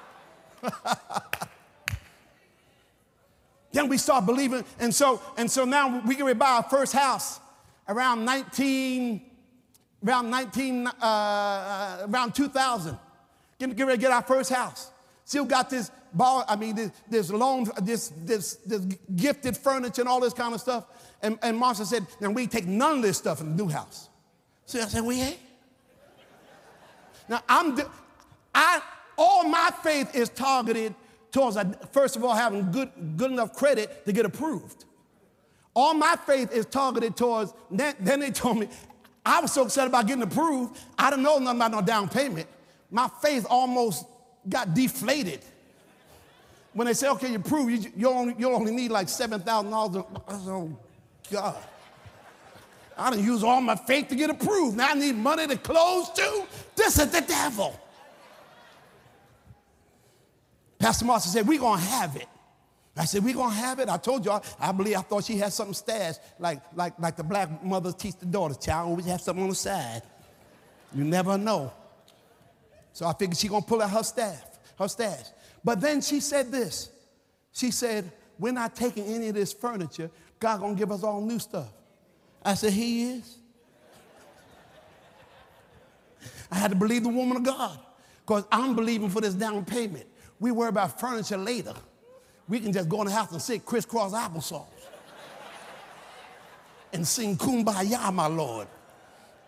then 3.73 3.89
we 3.89 3.97
start 3.97 4.25
believing, 4.25 4.63
and 4.79 4.95
so 4.95 5.21
and 5.35 5.51
so 5.51 5.65
now 5.65 6.01
we 6.07 6.15
can 6.15 6.37
buy 6.37 6.51
our 6.51 6.63
first 6.63 6.93
house 6.93 7.41
around 7.89 8.23
19, 8.23 9.21
around 10.05 10.29
19, 10.29 10.87
uh, 10.87 12.07
around 12.09 12.33
2000. 12.33 12.97
Get, 13.59 13.75
get 13.75 13.85
ready 13.85 13.97
to 13.97 14.01
get 14.03 14.11
our 14.13 14.23
first 14.23 14.53
house. 14.53 14.89
Still 15.25 15.43
got 15.43 15.69
this 15.69 15.91
I 16.19 16.55
mean, 16.55 16.75
this, 16.75 16.91
this 17.09 17.31
loan, 17.31 17.69
this, 17.81 18.09
this, 18.23 18.55
this 18.65 18.81
gifted 19.15 19.57
furniture 19.57 20.01
and 20.01 20.09
all 20.09 20.19
this 20.19 20.33
kind 20.33 20.53
of 20.53 20.61
stuff. 20.61 20.85
And, 21.21 21.37
and 21.41 21.57
Marcia 21.57 21.85
said, 21.85 22.05
now 22.19 22.29
we 22.29 22.47
take 22.47 22.65
none 22.65 22.97
of 22.97 23.01
this 23.01 23.17
stuff 23.17 23.41
in 23.41 23.55
the 23.55 23.63
new 23.63 23.69
house. 23.69 24.09
So 24.65 24.79
I 24.79 24.85
said, 24.85 25.03
we 25.03 25.21
ain't. 25.21 25.39
Now 27.29 27.41
I'm, 27.47 27.79
I, 28.53 28.81
all 29.17 29.43
my 29.43 29.69
faith 29.83 30.15
is 30.15 30.29
targeted 30.29 30.95
towards, 31.31 31.57
uh, 31.57 31.65
first 31.91 32.15
of 32.15 32.23
all, 32.23 32.35
having 32.35 32.71
good, 32.71 32.89
good 33.17 33.31
enough 33.31 33.53
credit 33.53 34.05
to 34.05 34.11
get 34.11 34.25
approved. 34.25 34.85
All 35.73 35.93
my 35.93 36.15
faith 36.25 36.51
is 36.51 36.65
targeted 36.65 37.15
towards, 37.15 37.53
then, 37.69 37.95
then 37.99 38.19
they 38.19 38.31
told 38.31 38.59
me, 38.59 38.67
I 39.25 39.41
was 39.41 39.51
so 39.51 39.63
excited 39.63 39.89
about 39.89 40.07
getting 40.07 40.23
approved, 40.23 40.79
I 40.97 41.09
didn't 41.09 41.23
know 41.23 41.37
nothing 41.37 41.57
about 41.59 41.71
no 41.71 41.81
down 41.81 42.09
payment. 42.09 42.47
My 42.89 43.09
faith 43.21 43.45
almost 43.49 44.05
got 44.47 44.73
deflated. 44.73 45.41
When 46.77 46.85
they 46.85 46.93
say, 46.93 47.09
okay, 47.09 47.31
you 47.31 47.39
prove 47.39 47.71
you, 47.71 47.91
you 47.97 48.07
only, 48.07 48.35
you 48.37 48.53
only 48.53 48.71
need 48.71 48.91
like 48.91 49.07
$7,000. 49.07 50.05
Oh, 50.27 50.77
God. 51.31 51.55
I 52.95 53.09
didn't 53.09 53.25
use 53.25 53.43
all 53.43 53.59
my 53.61 53.75
faith 53.75 54.09
to 54.09 54.15
get 54.15 54.29
approved. 54.29 54.77
Now 54.77 54.89
I 54.89 54.93
need 54.93 55.15
money 55.15 55.47
to 55.47 55.57
close 55.57 56.11
too. 56.11 56.43
This 56.75 56.99
is 56.99 57.09
the 57.09 57.21
devil. 57.21 57.79
Pastor 60.77 61.05
Marcia 61.05 61.29
said, 61.29 61.47
We're 61.47 61.59
going 61.59 61.79
to 61.79 61.85
have 61.87 62.15
it. 62.15 62.27
I 62.95 63.05
said, 63.05 63.23
We're 63.23 63.33
going 63.33 63.49
to 63.49 63.55
have 63.55 63.79
it. 63.79 63.89
I 63.89 63.97
told 63.97 64.23
y'all, 64.23 64.43
I 64.59 64.71
believe, 64.71 64.97
I 64.97 65.01
thought 65.01 65.23
she 65.23 65.35
had 65.35 65.51
something 65.53 65.73
stashed, 65.73 66.19
like, 66.37 66.61
like, 66.75 66.99
like 66.99 67.15
the 67.15 67.23
black 67.23 67.63
mothers 67.63 67.95
teach 67.95 68.17
the 68.17 68.27
daughters. 68.27 68.57
Child 68.57 68.89
always 68.89 69.07
have 69.07 69.21
something 69.21 69.41
on 69.41 69.49
the 69.49 69.55
side. 69.55 70.03
You 70.93 71.03
never 71.05 71.39
know. 71.39 71.73
So 72.93 73.07
I 73.07 73.13
figured 73.13 73.35
she 73.35 73.47
going 73.47 73.63
to 73.63 73.67
pull 73.67 73.81
out 73.81 73.89
her 73.89 74.03
staff, 74.03 74.59
her 74.77 74.87
stash. 74.87 75.25
But 75.63 75.81
then 75.81 76.01
she 76.01 76.19
said 76.19 76.51
this. 76.51 76.89
She 77.51 77.71
said, 77.71 78.11
We're 78.39 78.53
not 78.53 78.75
taking 78.75 79.05
any 79.05 79.29
of 79.29 79.35
this 79.35 79.53
furniture. 79.53 80.09
God 80.39 80.61
to 80.61 80.75
give 80.75 80.91
us 80.91 81.03
all 81.03 81.21
new 81.21 81.39
stuff. 81.39 81.71
I 82.43 82.53
said, 82.53 82.73
He 82.73 83.11
is. 83.11 83.37
I 86.51 86.55
had 86.55 86.71
to 86.71 86.77
believe 86.77 87.03
the 87.03 87.09
woman 87.09 87.37
of 87.37 87.43
God 87.43 87.77
because 88.25 88.45
I'm 88.51 88.75
believing 88.75 89.09
for 89.09 89.21
this 89.21 89.33
down 89.33 89.65
payment. 89.65 90.05
We 90.39 90.51
worry 90.51 90.69
about 90.69 90.99
furniture 90.99 91.37
later. 91.37 91.73
We 92.47 92.59
can 92.59 92.71
just 92.71 92.87
go 92.87 93.01
in 93.01 93.07
the 93.07 93.13
house 93.13 93.31
and 93.31 93.41
sit 93.41 93.65
crisscross 93.65 94.13
applesauce 94.13 94.65
and 96.93 97.05
sing 97.05 97.35
Kumbaya, 97.37 98.13
my 98.13 98.27
Lord. 98.27 98.67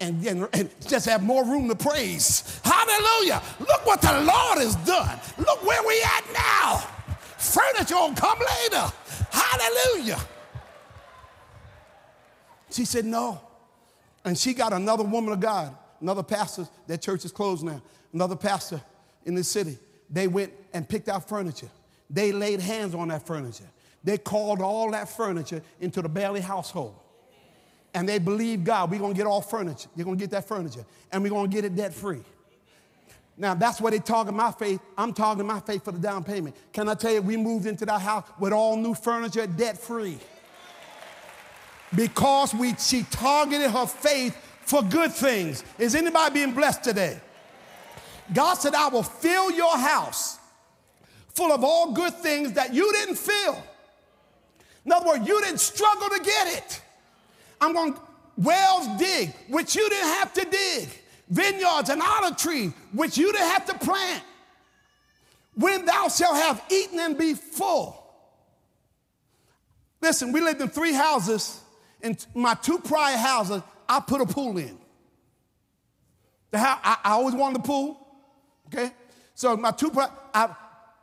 And, 0.01 0.25
and, 0.25 0.47
and, 0.53 0.69
just 0.87 1.07
have 1.07 1.21
more 1.21 1.43
room 1.43 1.67
to 1.67 1.75
praise. 1.75 2.61
Hallelujah. 2.99 3.41
Look 3.59 3.85
what 3.85 4.01
the 4.01 4.11
Lord 4.21 4.59
has 4.59 4.75
done. 4.77 5.19
Look 5.37 5.65
where 5.65 5.81
we 5.87 6.01
at 6.01 6.23
now. 6.33 6.77
Furniture 7.37 7.95
will 7.95 8.13
come 8.13 8.39
later. 8.39 8.91
Hallelujah. 9.31 10.19
She 12.71 12.85
said, 12.85 13.05
no. 13.05 13.41
And 14.25 14.37
she 14.37 14.53
got 14.53 14.73
another 14.73 15.03
woman 15.03 15.33
of 15.33 15.39
God, 15.39 15.75
another 16.01 16.23
pastor, 16.23 16.67
that 16.87 17.01
church 17.01 17.25
is 17.25 17.31
closed 17.31 17.63
now, 17.63 17.81
another 18.13 18.35
pastor 18.35 18.81
in 19.25 19.33
the 19.35 19.43
city 19.43 19.77
they 20.09 20.27
went 20.27 20.51
and 20.73 20.87
picked 20.87 21.07
out 21.07 21.27
furniture. 21.29 21.69
They 22.09 22.31
laid 22.31 22.59
hands 22.59 22.95
on 22.95 23.09
that 23.09 23.25
furniture. 23.25 23.65
They 24.03 24.17
called 24.17 24.61
all 24.61 24.91
that 24.91 25.07
furniture 25.07 25.61
into 25.79 26.01
the 26.01 26.09
Bailey 26.09 26.41
household. 26.41 26.95
And 27.93 28.07
they 28.09 28.19
believed 28.19 28.65
God, 28.65 28.91
we're 28.91 28.99
gonna 28.99 29.13
get 29.13 29.27
all 29.27 29.41
furniture. 29.41 29.89
You're 29.95 30.05
gonna 30.05 30.17
get 30.17 30.31
that 30.31 30.47
furniture, 30.47 30.85
and 31.11 31.23
we're 31.23 31.29
gonna 31.29 31.47
get 31.47 31.65
it 31.65 31.75
debt 31.75 31.93
free. 31.93 32.23
Now 33.39 33.53
that's 33.53 33.79
what 33.79 33.93
they 33.93 33.99
talking 33.99 34.35
my 34.35 34.51
faith. 34.51 34.81
I'm 34.97 35.13
talking 35.13 35.47
my 35.47 35.61
faith 35.61 35.85
for 35.85 35.93
the 35.93 35.97
down 35.97 36.25
payment. 36.25 36.55
Can 36.73 36.89
I 36.89 36.93
tell 36.93 37.13
you, 37.13 37.21
we 37.21 37.37
moved 37.37 37.65
into 37.65 37.85
that 37.85 38.01
house 38.01 38.25
with 38.37 38.51
all 38.51 38.75
new 38.75 38.93
furniture, 38.93 39.47
debt 39.47 39.77
free. 39.77 40.19
Because 41.95 42.53
we 42.53 42.75
she 42.75 43.03
targeted 43.03 43.71
her 43.71 43.87
faith 43.87 44.35
for 44.65 44.83
good 44.83 45.13
things. 45.13 45.63
Is 45.79 45.95
anybody 45.95 46.33
being 46.33 46.53
blessed 46.53 46.83
today? 46.83 47.19
God 48.33 48.55
said, 48.55 48.75
I 48.75 48.89
will 48.89 49.03
fill 49.03 49.49
your 49.51 49.75
house 49.75 50.37
full 51.29 51.51
of 51.51 51.63
all 51.63 51.93
good 51.93 52.13
things 52.15 52.53
that 52.53 52.73
you 52.73 52.91
didn't 52.91 53.15
fill. 53.15 53.57
In 54.85 54.91
other 54.91 55.07
words, 55.07 55.27
you 55.27 55.41
didn't 55.41 55.61
struggle 55.61 56.09
to 56.09 56.21
get 56.23 56.57
it. 56.57 56.81
I'm 57.61 57.73
going 57.73 57.95
wells 58.37 58.87
dig, 58.99 59.33
which 59.47 59.75
you 59.75 59.87
didn't 59.89 60.09
have 60.09 60.33
to 60.33 60.45
dig, 60.45 60.89
vineyards 61.29 61.89
and 61.89 62.01
olive 62.01 62.37
trees, 62.37 62.71
which 62.91 63.17
you 63.17 63.31
didn't 63.31 63.47
have 63.47 63.65
to 63.65 63.77
plant. 63.77 64.23
When 65.55 65.85
thou 65.85 66.07
shalt 66.09 66.35
have 66.35 66.63
eaten 66.71 66.99
and 66.99 67.17
be 67.17 67.33
full. 67.33 67.95
Listen, 70.01 70.31
we 70.31 70.41
lived 70.41 70.61
in 70.61 70.69
three 70.69 70.93
houses. 70.93 71.61
In 72.01 72.17
my 72.33 72.53
two 72.53 72.79
prior 72.79 73.17
houses, 73.17 73.61
I 73.87 73.99
put 73.99 74.21
a 74.21 74.25
pool 74.25 74.57
in. 74.57 74.77
The 76.51 76.59
house, 76.59 76.79
I, 76.83 76.97
I 77.03 77.11
always 77.11 77.35
wanted 77.35 77.59
a 77.59 77.63
pool. 77.63 78.07
Okay? 78.67 78.91
So 79.35 79.57
my 79.57 79.71
two, 79.71 79.91
I, 80.33 80.55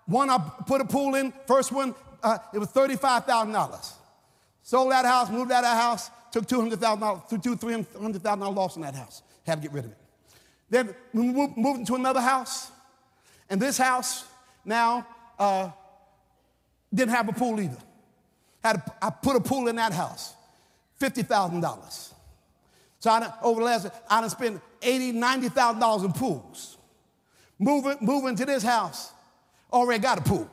one 0.06 0.30
I 0.30 0.38
put 0.66 0.80
a 0.80 0.84
pool 0.84 1.14
in, 1.16 1.32
first 1.46 1.72
one, 1.72 1.94
uh, 2.22 2.38
it 2.54 2.58
was 2.58 2.68
$35,000. 2.68 3.92
Sold 4.62 4.90
that 4.90 5.04
house, 5.04 5.30
moved 5.30 5.52
out 5.52 5.58
of 5.58 5.64
that 5.64 5.80
house, 5.80 6.10
took 6.32 6.46
$200,000, 6.46 7.42
two, 7.42 7.56
$300,000 7.56 8.54
loss 8.56 8.76
in 8.76 8.82
that 8.82 8.94
house. 8.94 9.22
Had 9.44 9.56
to 9.56 9.68
get 9.68 9.72
rid 9.72 9.84
of 9.84 9.92
it. 9.92 9.98
Then 10.68 10.94
we 11.12 11.30
moved, 11.30 11.56
into 11.56 11.94
another 11.94 12.20
house, 12.20 12.70
and 13.48 13.60
this 13.60 13.78
house 13.78 14.24
now 14.64 15.06
uh, 15.38 15.70
didn't 16.92 17.14
have 17.14 17.28
a 17.28 17.32
pool 17.32 17.60
either. 17.60 17.78
Had 18.62 18.76
a, 18.76 18.94
I 19.02 19.10
put 19.10 19.36
a 19.36 19.40
pool 19.40 19.68
in 19.68 19.76
that 19.76 19.92
house, 19.92 20.34
$50,000. 21.00 22.12
So 22.98 23.10
I, 23.10 23.32
over 23.42 23.60
the 23.60 23.66
last, 23.66 23.88
I 24.10 24.20
done 24.20 24.30
spent 24.30 24.60
$80,000, 24.80 25.50
$90,000 25.50 26.04
in 26.04 26.12
pools. 26.12 26.76
Moving, 27.58 27.96
moving 28.00 28.36
to 28.36 28.44
this 28.44 28.62
house, 28.62 29.12
already 29.72 30.02
got 30.02 30.18
a 30.18 30.22
pool. 30.22 30.50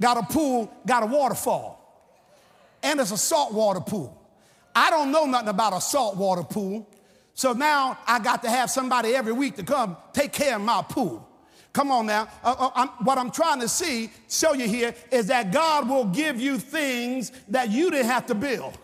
Got 0.00 0.16
a 0.18 0.22
pool, 0.22 0.72
got 0.86 1.02
a 1.02 1.06
waterfall. 1.06 1.76
And 2.82 3.00
it's 3.00 3.10
a 3.10 3.18
saltwater 3.18 3.80
pool. 3.80 4.14
I 4.74 4.90
don't 4.90 5.10
know 5.10 5.24
nothing 5.24 5.48
about 5.48 5.72
a 5.72 5.80
saltwater 5.80 6.44
pool. 6.44 6.87
So 7.38 7.52
now 7.52 7.96
I 8.04 8.18
got 8.18 8.42
to 8.42 8.50
have 8.50 8.68
somebody 8.68 9.14
every 9.14 9.32
week 9.32 9.54
to 9.58 9.62
come 9.62 9.96
take 10.12 10.32
care 10.32 10.56
of 10.56 10.62
my 10.62 10.82
pool. 10.82 11.24
Come 11.72 11.92
on 11.92 12.06
now. 12.06 12.26
Uh, 12.42 12.56
uh, 12.58 12.70
I'm, 12.74 12.88
what 13.04 13.16
I'm 13.16 13.30
trying 13.30 13.60
to 13.60 13.68
see, 13.68 14.10
show 14.28 14.54
you 14.54 14.66
here, 14.66 14.92
is 15.12 15.28
that 15.28 15.52
God 15.52 15.88
will 15.88 16.06
give 16.06 16.40
you 16.40 16.58
things 16.58 17.30
that 17.46 17.70
you 17.70 17.92
didn't 17.92 18.06
have 18.06 18.26
to 18.26 18.34
build. 18.34 18.76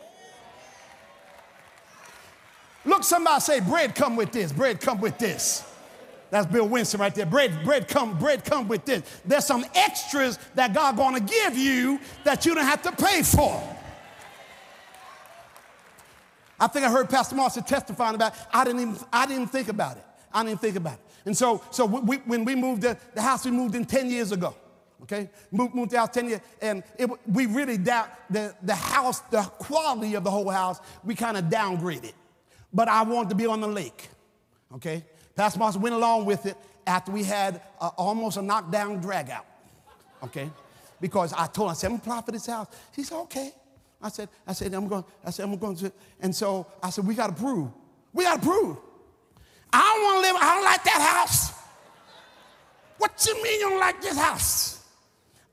Look, 2.84 3.02
somebody 3.02 3.40
say, 3.40 3.58
bread 3.58 3.96
come 3.96 4.14
with 4.14 4.30
this, 4.30 4.52
bread 4.52 4.80
come 4.80 5.00
with 5.00 5.18
this. 5.18 5.68
That's 6.30 6.46
Bill 6.46 6.68
Winston 6.68 7.00
right 7.00 7.12
there. 7.12 7.26
Bread, 7.26 7.64
bread 7.64 7.88
come, 7.88 8.16
bread 8.20 8.44
come 8.44 8.68
with 8.68 8.84
this. 8.84 9.02
There's 9.24 9.46
some 9.46 9.66
extras 9.74 10.38
that 10.54 10.72
God 10.72 10.96
gonna 10.96 11.18
give 11.18 11.58
you 11.58 11.98
that 12.22 12.46
you 12.46 12.54
don't 12.54 12.64
have 12.64 12.82
to 12.82 12.92
pay 12.92 13.24
for. 13.24 13.73
I 16.58 16.66
think 16.66 16.84
I 16.84 16.90
heard 16.90 17.08
Pastor 17.10 17.34
Marcia 17.34 17.62
testifying 17.62 18.14
about. 18.14 18.34
It. 18.34 18.40
I 18.52 18.64
didn't 18.64 18.80
even 18.80 18.96
I 19.12 19.26
didn't 19.26 19.48
think 19.48 19.68
about 19.68 19.96
it. 19.96 20.04
I 20.32 20.44
didn't 20.44 20.60
think 20.60 20.76
about 20.76 20.94
it. 20.94 21.00
And 21.26 21.36
so, 21.36 21.62
so 21.70 21.86
we, 21.86 22.16
when 22.18 22.44
we 22.44 22.54
moved 22.54 22.82
the, 22.82 22.98
the 23.14 23.22
house, 23.22 23.44
we 23.44 23.50
moved 23.50 23.74
in 23.74 23.84
10 23.84 24.10
years 24.10 24.32
ago. 24.32 24.54
Okay, 25.02 25.28
moved, 25.50 25.74
moved 25.74 25.92
house 25.92 26.08
10 26.10 26.28
years, 26.28 26.40
and 26.62 26.82
it, 26.98 27.10
we 27.26 27.44
really 27.44 27.76
doubt 27.76 28.08
the, 28.30 28.54
the 28.62 28.74
house, 28.74 29.20
the 29.20 29.42
quality 29.42 30.14
of 30.14 30.24
the 30.24 30.30
whole 30.30 30.48
house, 30.48 30.80
we 31.04 31.14
kind 31.14 31.36
of 31.36 31.44
downgraded. 31.44 32.14
But 32.72 32.88
I 32.88 33.02
wanted 33.02 33.28
to 33.28 33.34
be 33.34 33.44
on 33.46 33.60
the 33.60 33.68
lake. 33.68 34.08
Okay, 34.76 35.04
Pastor 35.36 35.58
Marcia 35.58 35.78
went 35.78 35.94
along 35.94 36.24
with 36.24 36.46
it 36.46 36.56
after 36.86 37.12
we 37.12 37.22
had 37.22 37.60
almost 37.98 38.36
a 38.38 38.42
knockdown 38.42 38.98
drag 39.00 39.30
out. 39.30 39.46
Okay? 40.22 40.50
Because 41.00 41.32
I 41.32 41.46
told 41.46 41.68
her, 41.68 41.72
I 41.72 41.74
said, 41.74 41.90
I'm 41.90 41.96
apply 41.96 42.22
for 42.22 42.32
this 42.32 42.46
house. 42.46 42.68
She 42.94 43.02
said, 43.02 43.16
okay. 43.22 43.52
I 44.04 44.10
said, 44.10 44.28
I 44.46 44.52
said, 44.52 44.74
I'm 44.74 44.86
going, 44.86 45.02
I 45.24 45.30
said, 45.30 45.44
I'm 45.44 45.56
going 45.56 45.76
to, 45.76 45.90
and 46.20 46.36
so 46.36 46.66
I 46.82 46.90
said, 46.90 47.06
we 47.06 47.14
got 47.14 47.34
to 47.34 47.42
brew. 47.42 47.72
We 48.12 48.24
got 48.24 48.42
to 48.42 48.46
brew. 48.46 48.78
I 49.72 49.80
don't 49.80 50.04
want 50.04 50.16
to 50.16 50.32
live, 50.32 50.42
I 50.42 50.54
don't 50.54 50.64
like 50.64 50.84
that 50.84 51.16
house. 51.16 51.52
What 52.98 53.26
you 53.26 53.42
mean 53.42 53.60
you 53.60 53.70
don't 53.70 53.80
like 53.80 54.02
this 54.02 54.18
house? 54.18 54.86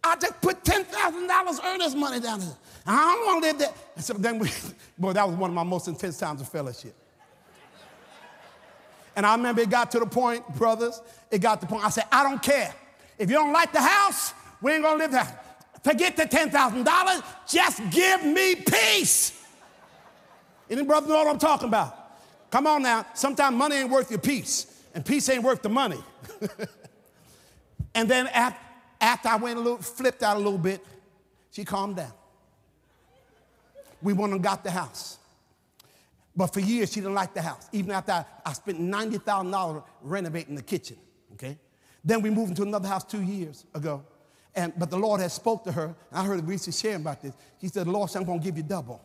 I 0.04 0.18
just 0.18 0.42
put 0.42 0.66
$10,000 0.66 1.66
earnest 1.66 1.96
money 1.96 2.20
down 2.20 2.42
here. 2.42 2.54
I 2.86 3.16
don't 3.16 3.26
want 3.26 3.44
to 3.44 3.48
live 3.48 3.58
there. 3.58 3.74
And 3.96 4.04
so 4.04 4.14
then 4.16 4.38
we, 4.38 4.50
boy, 5.00 5.14
that 5.14 5.26
was 5.26 5.38
one 5.38 5.52
of 5.52 5.56
my 5.56 5.64
most 5.64 5.88
intense 5.88 6.18
times 6.18 6.42
of 6.42 6.50
fellowship. 6.50 6.94
And 9.16 9.26
I 9.26 9.34
remember 9.34 9.62
it 9.62 9.70
got 9.70 9.92
to 9.92 10.00
the 10.00 10.06
point, 10.06 10.46
brothers, 10.56 11.02
it 11.32 11.40
got 11.40 11.62
to 11.62 11.68
the 11.68 11.72
point, 11.72 11.86
I 11.86 11.90
said, 11.90 12.06
I 12.12 12.24
don't 12.24 12.44
care. 12.44 12.74
If 13.18 13.30
you 13.30 13.38
don't 13.38 13.54
like 13.54 13.72
the 13.72 13.82
house, 13.82 14.34
we 14.62 14.74
ain't 14.74 14.84
gonna 14.84 15.00
live 15.00 15.12
there. 15.14 15.40
Forget 15.84 16.16
the 16.16 16.24
$10,000, 16.24 17.24
just 17.48 17.82
give 17.90 18.24
me 18.24 18.56
peace. 18.56 19.44
Any 20.70 20.84
brother 20.84 21.08
know 21.08 21.16
what 21.16 21.28
I'm 21.28 21.40
talking 21.40 21.68
about? 21.68 21.98
Come 22.52 22.68
on 22.68 22.84
now, 22.84 23.06
sometimes 23.14 23.56
money 23.56 23.78
ain't 23.78 23.90
worth 23.90 24.12
your 24.12 24.20
peace. 24.20 24.68
And 24.94 25.06
peace 25.06 25.30
ain't 25.30 25.44
worth 25.44 25.62
the 25.62 25.70
money. 25.70 26.00
and 27.96 28.10
then 28.10 28.28
after, 28.28 28.60
after 29.00 29.30
I 29.30 29.38
went 29.38 29.58
a 29.58 29.62
little, 29.62 29.78
flipped 29.78 30.22
out 30.22 30.36
a 30.36 30.40
little 30.40 30.58
bit, 30.58 30.86
she 31.52 31.66
calmed 31.66 31.96
down. 31.96 32.12
We 34.02 34.14
went 34.14 34.34
and 34.34 34.44
got 34.44 34.64
the 34.64 34.72
house. 34.72 35.18
But 36.36 36.48
for 36.48 36.60
years, 36.60 36.92
she 36.92 37.02
didn't 37.02 37.16
like 37.16 37.34
the 37.34 37.42
house. 37.42 37.68
Even 37.72 37.92
after 37.92 38.12
I, 38.12 38.26
I 38.46 38.54
spent 38.54 38.80
$90,000 38.80 39.84
renovating 40.02 40.56
the 40.56 40.62
kitchen, 40.62 40.98
okay? 41.34 41.58
Then 42.04 42.22
we 42.22 42.30
moved 42.30 42.52
into 42.52 42.64
another 42.64 42.88
house 42.88 43.04
two 43.04 43.22
years 43.22 43.66
ago. 43.74 44.04
And, 44.54 44.74
but 44.78 44.90
the 44.90 44.98
Lord 44.98 45.22
had 45.22 45.32
spoke 45.32 45.64
to 45.64 45.72
her. 45.72 45.96
I 46.12 46.26
heard 46.26 46.46
Reese 46.46 46.78
sharing 46.78 47.02
about 47.02 47.22
this. 47.22 47.34
He 47.58 47.68
said, 47.68 47.88
The 47.88 47.92
Lord 47.92 48.10
said, 48.10 48.20
I'm 48.20 48.26
going 48.26 48.40
to 48.40 48.46
give 48.46 48.58
you 48.58 48.64
double. 48.64 49.02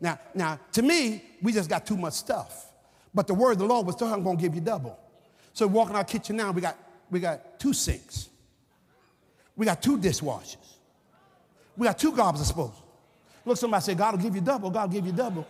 Now, 0.00 0.18
now, 0.34 0.58
to 0.72 0.82
me, 0.82 1.24
we 1.42 1.52
just 1.52 1.68
got 1.68 1.86
too 1.86 1.96
much 1.96 2.14
stuff. 2.14 2.66
But 3.14 3.26
the 3.26 3.34
word 3.34 3.52
of 3.52 3.58
the 3.58 3.66
Lord 3.66 3.86
was, 3.86 4.00
I'm 4.00 4.22
going 4.22 4.36
to 4.36 4.42
give 4.42 4.54
you 4.54 4.60
double. 4.60 4.98
So 5.52 5.66
walking 5.66 5.96
our 5.96 6.04
kitchen 6.04 6.36
now, 6.36 6.52
we 6.52 6.60
got, 6.60 6.76
we 7.10 7.20
got 7.20 7.58
two 7.58 7.72
sinks. 7.72 8.28
We 9.56 9.66
got 9.66 9.82
two 9.82 9.98
dishwashers. 9.98 10.56
We 11.76 11.86
got 11.86 11.98
two 11.98 12.12
garbage 12.12 12.40
disposal. 12.40 12.84
Look, 13.44 13.56
somebody 13.56 13.82
say, 13.82 13.94
God 13.94 14.16
will 14.16 14.22
give 14.22 14.34
you 14.34 14.40
double. 14.40 14.70
God 14.70 14.88
will 14.88 14.94
give 14.94 15.06
you 15.06 15.12
double. 15.12 15.46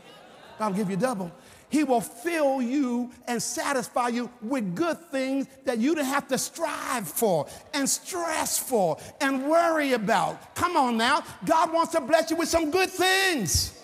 God 0.58 0.70
will 0.70 0.76
give 0.76 0.90
you 0.90 0.96
double. 0.96 1.30
He 1.70 1.84
will 1.84 2.00
fill 2.00 2.62
you 2.62 3.10
and 3.26 3.42
satisfy 3.42 4.08
you 4.08 4.30
with 4.40 4.74
good 4.74 4.98
things 5.10 5.46
that 5.64 5.78
you 5.78 5.94
don't 5.94 6.04
have 6.04 6.28
to 6.28 6.38
strive 6.38 7.06
for 7.06 7.46
and 7.74 7.88
stress 7.88 8.58
for 8.58 8.98
and 9.20 9.48
worry 9.48 9.92
about. 9.92 10.54
Come 10.54 10.76
on 10.76 10.96
now. 10.96 11.22
God 11.44 11.72
wants 11.72 11.92
to 11.92 12.00
bless 12.00 12.30
you 12.30 12.36
with 12.36 12.48
some 12.48 12.70
good 12.70 12.88
things. 12.88 13.78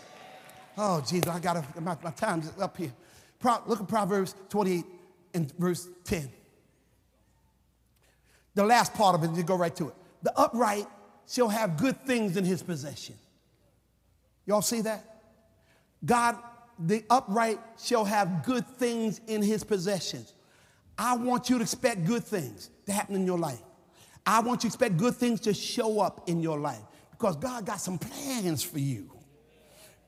Oh, 0.79 1.01
Jesus, 1.07 1.29
I 1.29 1.39
got 1.39 1.81
my, 1.81 1.97
my 2.03 2.11
time's 2.11 2.51
up 2.59 2.77
here. 2.77 2.93
Pro, 3.39 3.59
look 3.67 3.81
at 3.81 3.89
Proverbs 3.89 4.35
28 4.49 4.85
and 5.35 5.53
verse 5.59 5.89
10. 6.05 6.31
The 8.55 8.65
last 8.65 8.95
part 8.95 9.15
of 9.15 9.25
it, 9.25 9.37
you 9.37 9.43
go 9.43 9.57
right 9.57 9.75
to 9.77 9.89
it. 9.89 9.95
The 10.23 10.37
upright 10.39 10.87
shall 11.29 11.49
have 11.49 11.77
good 11.77 12.01
things 12.07 12.37
in 12.37 12.45
his 12.45 12.63
possession. 12.63 13.17
Y'all 14.47 14.63
see 14.63 14.81
that? 14.83 15.23
God 16.05 16.39
the 16.79 17.05
upright 17.11 17.61
shall 17.83 18.05
have 18.05 18.45
good 18.45 18.67
things 18.67 19.21
in 19.27 19.43
his 19.43 19.65
possessions. 19.65 20.35
I 20.99 21.17
want 21.17 21.51
you 21.51 21.59
to 21.59 21.63
expect 21.63 22.05
good 22.05 22.25
things 22.25 22.71
to 22.87 22.93
happen 22.93 23.17
in 23.17 23.27
your 23.27 23.39
life. 23.39 23.63
I 24.27 24.41
want 24.41 24.65
you 24.65 24.71
to 24.71 24.75
expect 24.75 24.97
good 24.97 25.17
things 25.17 25.41
to 25.41 25.55
show 25.55 26.01
up 26.01 26.29
in 26.29 26.41
your 26.41 26.59
life 26.59 26.83
because 27.11 27.37
God 27.37 27.67
got 27.67 27.81
some 27.81 27.99
plans 27.99 28.63
for 28.63 28.79
you. 28.79 29.11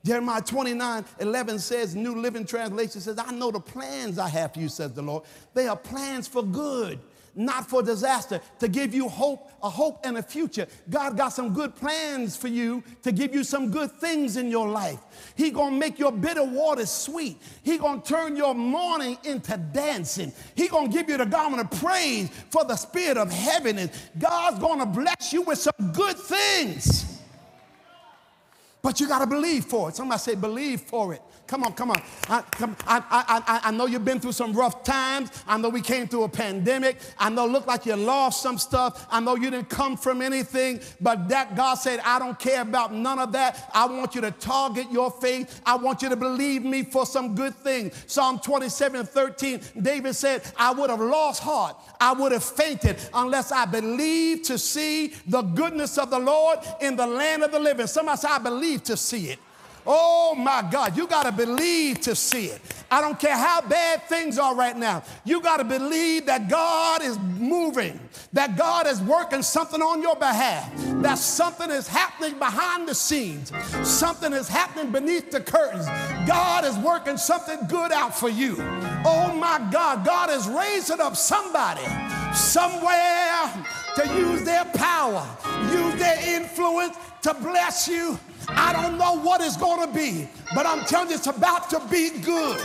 Jeremiah 0.03 0.41
29 0.41 1.05
11 1.19 1.59
says, 1.59 1.95
New 1.95 2.15
Living 2.15 2.45
Translation 2.45 3.01
says, 3.01 3.17
I 3.19 3.31
know 3.31 3.51
the 3.51 3.59
plans 3.59 4.17
I 4.17 4.29
have 4.29 4.53
for 4.53 4.59
you, 4.59 4.69
says 4.69 4.93
the 4.93 5.01
Lord. 5.01 5.23
They 5.53 5.67
are 5.67 5.75
plans 5.75 6.27
for 6.27 6.43
good 6.43 6.99
not 7.37 7.69
for 7.69 7.81
disaster, 7.81 8.41
to 8.59 8.67
give 8.67 8.93
you 8.93 9.07
hope, 9.07 9.49
a 9.63 9.69
hope 9.69 9.99
and 10.03 10.17
a 10.17 10.23
future. 10.23 10.67
God 10.89 11.15
got 11.15 11.29
some 11.29 11.53
good 11.53 11.75
plans 11.75 12.35
for 12.35 12.47
you 12.47 12.83
to 13.03 13.11
give 13.11 13.33
you 13.33 13.43
some 13.43 13.71
good 13.71 13.91
things 13.93 14.35
in 14.35 14.49
your 14.49 14.67
life. 14.67 14.99
He 15.35 15.51
gonna 15.51 15.75
make 15.75 15.99
your 15.99 16.11
bitter 16.11 16.43
water 16.43 16.85
sweet. 16.85 17.37
He 17.63 17.77
gonna 17.77 18.01
turn 18.01 18.35
your 18.35 18.55
mourning 18.55 19.17
into 19.23 19.55
dancing. 19.57 20.33
He 20.55 20.67
gonna 20.67 20.89
give 20.89 21.09
you 21.09 21.17
the 21.17 21.25
garment 21.25 21.61
of 21.61 21.79
praise 21.79 22.29
for 22.49 22.65
the 22.65 22.75
spirit 22.75 23.17
of 23.17 23.31
heaviness. 23.31 24.09
God's 24.17 24.59
gonna 24.59 24.85
bless 24.85 25.31
you 25.31 25.43
with 25.43 25.59
some 25.59 25.91
good 25.93 26.17
things. 26.17 27.06
But 28.87 29.01
you 29.01 29.07
gotta 29.09 29.27
believe 29.27 29.65
for 29.65 29.89
it. 29.89 29.97
Somebody 29.97 30.19
say, 30.19 30.35
believe 30.35 30.79
for 30.79 31.13
it. 31.13 31.21
Come 31.47 31.63
on, 31.63 31.73
come 31.73 31.91
on. 31.91 32.01
I, 32.29 32.41
come, 32.51 32.75
I, 32.85 33.01
I, 33.09 33.59
I, 33.69 33.71
know 33.71 33.85
you've 33.85 34.03
been 34.03 34.19
through 34.19 34.33
some 34.33 34.51
rough 34.51 34.83
times. 34.83 35.31
I 35.47 35.57
know 35.57 35.69
we 35.69 35.81
came 35.81 36.07
through 36.07 36.23
a 36.23 36.29
pandemic. 36.29 36.97
I 37.17 37.29
know 37.29 37.45
it 37.45 37.51
looked 37.51 37.67
like 37.67 37.85
you 37.85 37.95
lost 37.95 38.41
some 38.41 38.57
stuff. 38.57 39.07
I 39.09 39.21
know 39.21 39.35
you 39.35 39.49
didn't 39.49 39.69
come 39.69 39.95
from 39.95 40.21
anything, 40.21 40.81
but 40.99 41.29
that 41.29 41.55
God 41.55 41.75
said, 41.75 42.01
I 42.03 42.19
don't 42.19 42.37
care 42.37 42.61
about 42.61 42.93
none 42.93 43.17
of 43.17 43.31
that. 43.31 43.69
I 43.73 43.85
want 43.85 44.13
you 44.13 44.21
to 44.21 44.31
target 44.31 44.91
your 44.91 45.09
faith. 45.09 45.61
I 45.65 45.77
want 45.77 46.01
you 46.01 46.09
to 46.09 46.17
believe 46.17 46.63
me 46.63 46.83
for 46.83 47.05
some 47.05 47.33
good 47.33 47.55
thing. 47.55 47.91
Psalm 48.07 48.39
27 48.39 49.05
13, 49.05 49.61
David 49.81 50.15
said, 50.15 50.43
I 50.57 50.73
would 50.73 50.89
have 50.89 50.99
lost 50.99 51.41
heart. 51.41 51.77
I 52.01 52.11
would 52.11 52.33
have 52.33 52.43
fainted 52.43 52.97
unless 53.13 53.53
I 53.53 53.65
believed 53.65 54.45
to 54.45 54.57
see 54.57 55.13
the 55.27 55.43
goodness 55.43 55.97
of 55.97 56.09
the 56.09 56.19
Lord 56.19 56.59
in 56.81 56.97
the 56.97 57.07
land 57.07 57.43
of 57.43 57.51
the 57.51 57.59
living. 57.59 57.87
Somebody 57.87 58.17
say, 58.17 58.27
I 58.29 58.39
believe 58.39 58.76
to 58.85 58.97
see 58.97 59.29
it. 59.29 59.39
Oh 59.89 60.35
my 60.35 60.67
God, 60.69 60.97
you 60.97 61.07
got 61.07 61.23
to 61.23 61.31
believe 61.31 62.01
to 62.01 62.13
see 62.13 62.47
it. 62.47 62.61
I 62.91 62.99
don't 62.99 63.17
care 63.17 63.37
how 63.37 63.61
bad 63.61 64.03
things 64.03 64.37
are 64.37 64.53
right 64.53 64.75
now. 64.75 65.01
You 65.23 65.41
got 65.41 65.57
to 65.57 65.63
believe 65.63 66.25
that 66.25 66.49
God 66.49 67.01
is 67.01 67.17
moving, 67.19 67.97
that 68.33 68.57
God 68.57 68.85
is 68.85 69.01
working 69.01 69.41
something 69.41 69.81
on 69.81 70.01
your 70.01 70.17
behalf, 70.17 70.69
that 71.01 71.17
something 71.17 71.71
is 71.71 71.87
happening 71.87 72.37
behind 72.37 72.89
the 72.89 72.93
scenes, 72.93 73.53
something 73.87 74.33
is 74.33 74.49
happening 74.49 74.91
beneath 74.91 75.31
the 75.31 75.39
curtains. 75.39 75.85
God 76.27 76.65
is 76.65 76.77
working 76.79 77.15
something 77.15 77.57
good 77.69 77.93
out 77.93 78.13
for 78.13 78.29
you. 78.29 78.57
Oh 79.05 79.33
my 79.39 79.65
God, 79.71 80.05
God 80.05 80.29
is 80.31 80.49
raising 80.49 80.99
up 80.99 81.15
somebody 81.15 81.85
somewhere 82.35 83.53
to 83.95 84.07
use 84.17 84.43
their 84.43 84.65
power, 84.65 85.25
use 85.71 85.95
their 85.95 86.35
influence 86.35 86.97
to 87.21 87.33
bless 87.35 87.87
you 87.87 88.19
I 88.49 88.71
don't 88.73 88.97
know 88.97 89.19
what 89.19 89.41
it's 89.41 89.57
going 89.57 89.87
to 89.87 89.93
be, 89.93 90.27
but 90.55 90.65
I'm 90.65 90.85
telling 90.85 91.09
you, 91.09 91.15
it's 91.15 91.27
about 91.27 91.69
to 91.71 91.81
be 91.91 92.09
good. 92.09 92.61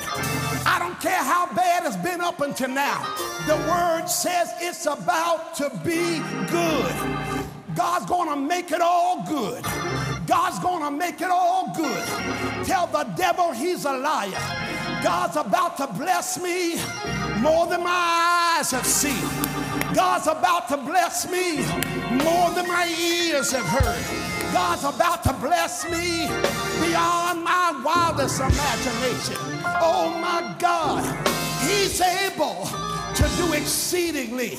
I 0.65 0.79
don't 0.79 0.99
care 1.01 1.23
how 1.23 1.53
bad 1.55 1.85
it's 1.85 1.97
been 1.97 2.21
up 2.21 2.41
until 2.41 2.69
now. 2.69 3.03
The 3.47 3.57
word 3.69 4.07
says 4.07 4.53
it's 4.61 4.87
about 4.87 5.55
to 5.57 5.71
be 5.85 6.21
good. 6.51 7.43
God's 7.75 8.07
going 8.07 8.29
to 8.29 8.37
make 8.37 8.71
it 8.71 8.81
all 8.81 9.25
good. 9.27 9.65
God's 10.27 10.59
going 10.61 10.83
to 10.83 10.91
make 10.91 11.21
it 11.21 11.31
all 11.31 11.75
good. 11.75 12.05
Tell 12.65 12.87
the 12.87 13.05
devil 13.17 13.53
he's 13.53 13.85
a 13.85 13.93
liar. 13.93 14.31
God's 15.03 15.37
about 15.37 15.77
to 15.79 15.87
bless 15.89 16.41
me 16.41 16.77
more 17.41 17.67
than 17.67 17.83
my 17.83 18.57
eyes 18.59 18.71
have 18.71 18.87
seen. 18.87 19.23
God's 19.95 20.27
about 20.27 20.69
to 20.69 20.77
bless 20.77 21.31
me 21.31 21.57
more 22.23 22.51
than 22.53 22.69
my 22.69 22.87
ears 23.01 23.51
have 23.51 23.65
heard. 23.65 24.32
God's 24.53 24.85
about 24.85 25.23
to 25.25 25.33
bless 25.35 25.85
me 25.91 26.29
beyond 26.85 27.43
my 27.43 27.81
wildest 27.83 28.39
imagination. 28.39 29.37
Oh 29.81 30.15
my 30.21 30.55
God, 30.59 31.03
He's 31.63 31.99
able 32.03 32.67
to 33.15 33.31
do 33.39 33.55
exceedingly, 33.55 34.59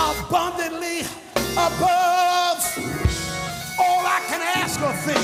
abundantly, 0.00 1.00
above 1.52 2.58
all 3.78 4.06
I 4.06 4.22
can 4.28 4.40
ask 4.56 4.80
or 4.80 4.94
think. 5.04 5.20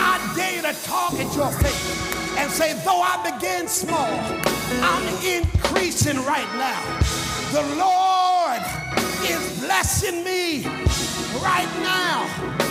I 0.00 0.18
dare 0.34 0.56
you 0.56 0.62
to 0.62 0.74
target 0.82 1.32
your 1.36 1.52
faith 1.52 2.36
and 2.36 2.50
say, 2.50 2.72
though 2.84 3.02
I 3.02 3.30
begin 3.38 3.68
small, 3.68 4.18
I'm 4.82 5.06
increasing 5.24 6.16
right 6.24 6.52
now. 6.56 6.82
The 7.52 7.62
Lord 7.76 8.62
is 9.30 9.60
blessing 9.60 10.24
me 10.24 10.66
right 11.40 11.70
now. 11.82 12.63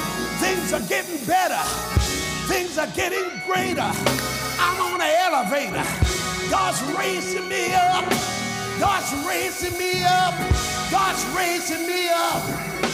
Things 0.44 0.74
are 0.74 0.82
getting 0.90 1.26
better. 1.26 1.64
Things 2.52 2.78
are 2.78 2.88
getting 2.88 3.30
greater. 3.48 3.90
I'm 4.60 4.82
on 4.82 5.00
an 5.00 5.16
elevator. 5.24 5.86
God's 6.52 6.82
raising 7.00 7.48
me 7.48 7.74
up. 7.74 8.04
God's 8.78 9.26
raising 9.26 9.78
me 9.80 10.04
up. 10.04 10.34
God's 10.92 11.26
raising 11.28 11.88
me 11.88 12.10
up. 12.10 12.93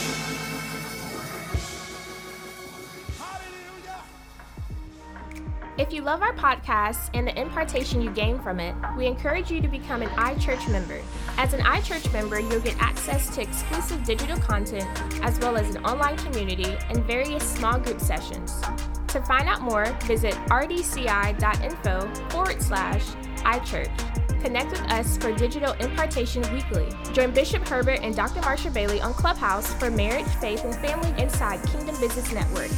If 5.80 5.94
you 5.94 6.02
love 6.02 6.20
our 6.20 6.34
podcast 6.34 7.08
and 7.14 7.26
the 7.26 7.40
impartation 7.40 8.02
you 8.02 8.10
gain 8.10 8.38
from 8.38 8.60
it, 8.60 8.74
we 8.98 9.06
encourage 9.06 9.50
you 9.50 9.62
to 9.62 9.66
become 9.66 10.02
an 10.02 10.10
iChurch 10.10 10.70
member. 10.70 11.00
As 11.38 11.54
an 11.54 11.60
iChurch 11.60 12.12
member, 12.12 12.38
you'll 12.38 12.60
get 12.60 12.76
access 12.82 13.34
to 13.34 13.40
exclusive 13.40 14.04
digital 14.04 14.36
content, 14.36 14.86
as 15.24 15.38
well 15.38 15.56
as 15.56 15.74
an 15.74 15.82
online 15.86 16.18
community 16.18 16.76
and 16.90 17.02
various 17.06 17.42
small 17.50 17.78
group 17.78 17.98
sessions. 17.98 18.60
To 19.08 19.22
find 19.22 19.48
out 19.48 19.62
more, 19.62 19.86
visit 20.04 20.34
rdci.info 20.50 22.14
forward 22.28 22.60
slash 22.60 23.02
iChurch. 23.38 24.42
Connect 24.42 24.72
with 24.72 24.82
us 24.82 25.16
for 25.16 25.32
digital 25.32 25.72
impartation 25.80 26.42
weekly. 26.52 26.88
Join 27.14 27.30
Bishop 27.30 27.66
Herbert 27.66 28.00
and 28.02 28.14
Dr. 28.14 28.42
Marcia 28.42 28.70
Bailey 28.70 29.00
on 29.00 29.14
Clubhouse 29.14 29.72
for 29.72 29.90
Marriage, 29.90 30.28
Faith, 30.42 30.62
and 30.62 30.74
Family 30.74 31.14
Inside 31.22 31.66
Kingdom 31.68 31.98
Business 31.98 32.30
Network 32.34 32.70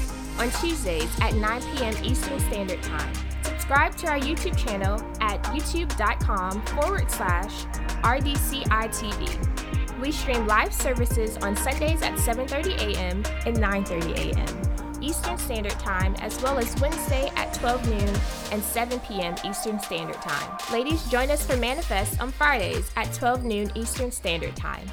on 0.42 0.50
Tuesdays 0.60 1.08
at 1.20 1.34
9 1.34 1.62
p.m. 1.76 1.94
Eastern 2.02 2.40
Standard 2.40 2.82
Time. 2.82 3.14
Subscribe 3.44 3.94
to 3.96 4.08
our 4.08 4.18
YouTube 4.18 4.56
channel 4.58 5.00
at 5.20 5.40
youtube.com 5.44 6.62
forward 6.62 7.08
slash 7.08 7.64
RDCITV. 8.02 10.00
We 10.00 10.10
stream 10.10 10.48
live 10.48 10.74
services 10.74 11.36
on 11.38 11.54
Sundays 11.54 12.02
at 12.02 12.14
7.30 12.14 12.76
a.m. 12.96 13.22
and 13.46 13.56
9.30 13.56 14.34
a.m. 14.34 15.00
Eastern 15.00 15.38
Standard 15.38 15.78
Time, 15.78 16.16
as 16.16 16.42
well 16.42 16.58
as 16.58 16.74
Wednesday 16.80 17.30
at 17.36 17.54
12 17.54 17.88
noon 17.88 18.16
and 18.50 18.60
7 18.62 18.98
p.m. 19.00 19.36
Eastern 19.44 19.78
Standard 19.78 20.20
Time. 20.22 20.58
Ladies, 20.72 21.04
join 21.08 21.30
us 21.30 21.46
for 21.46 21.56
Manifest 21.56 22.20
on 22.20 22.32
Fridays 22.32 22.90
at 22.96 23.12
12 23.12 23.44
noon 23.44 23.70
Eastern 23.76 24.10
Standard 24.10 24.56
Time. 24.56 24.88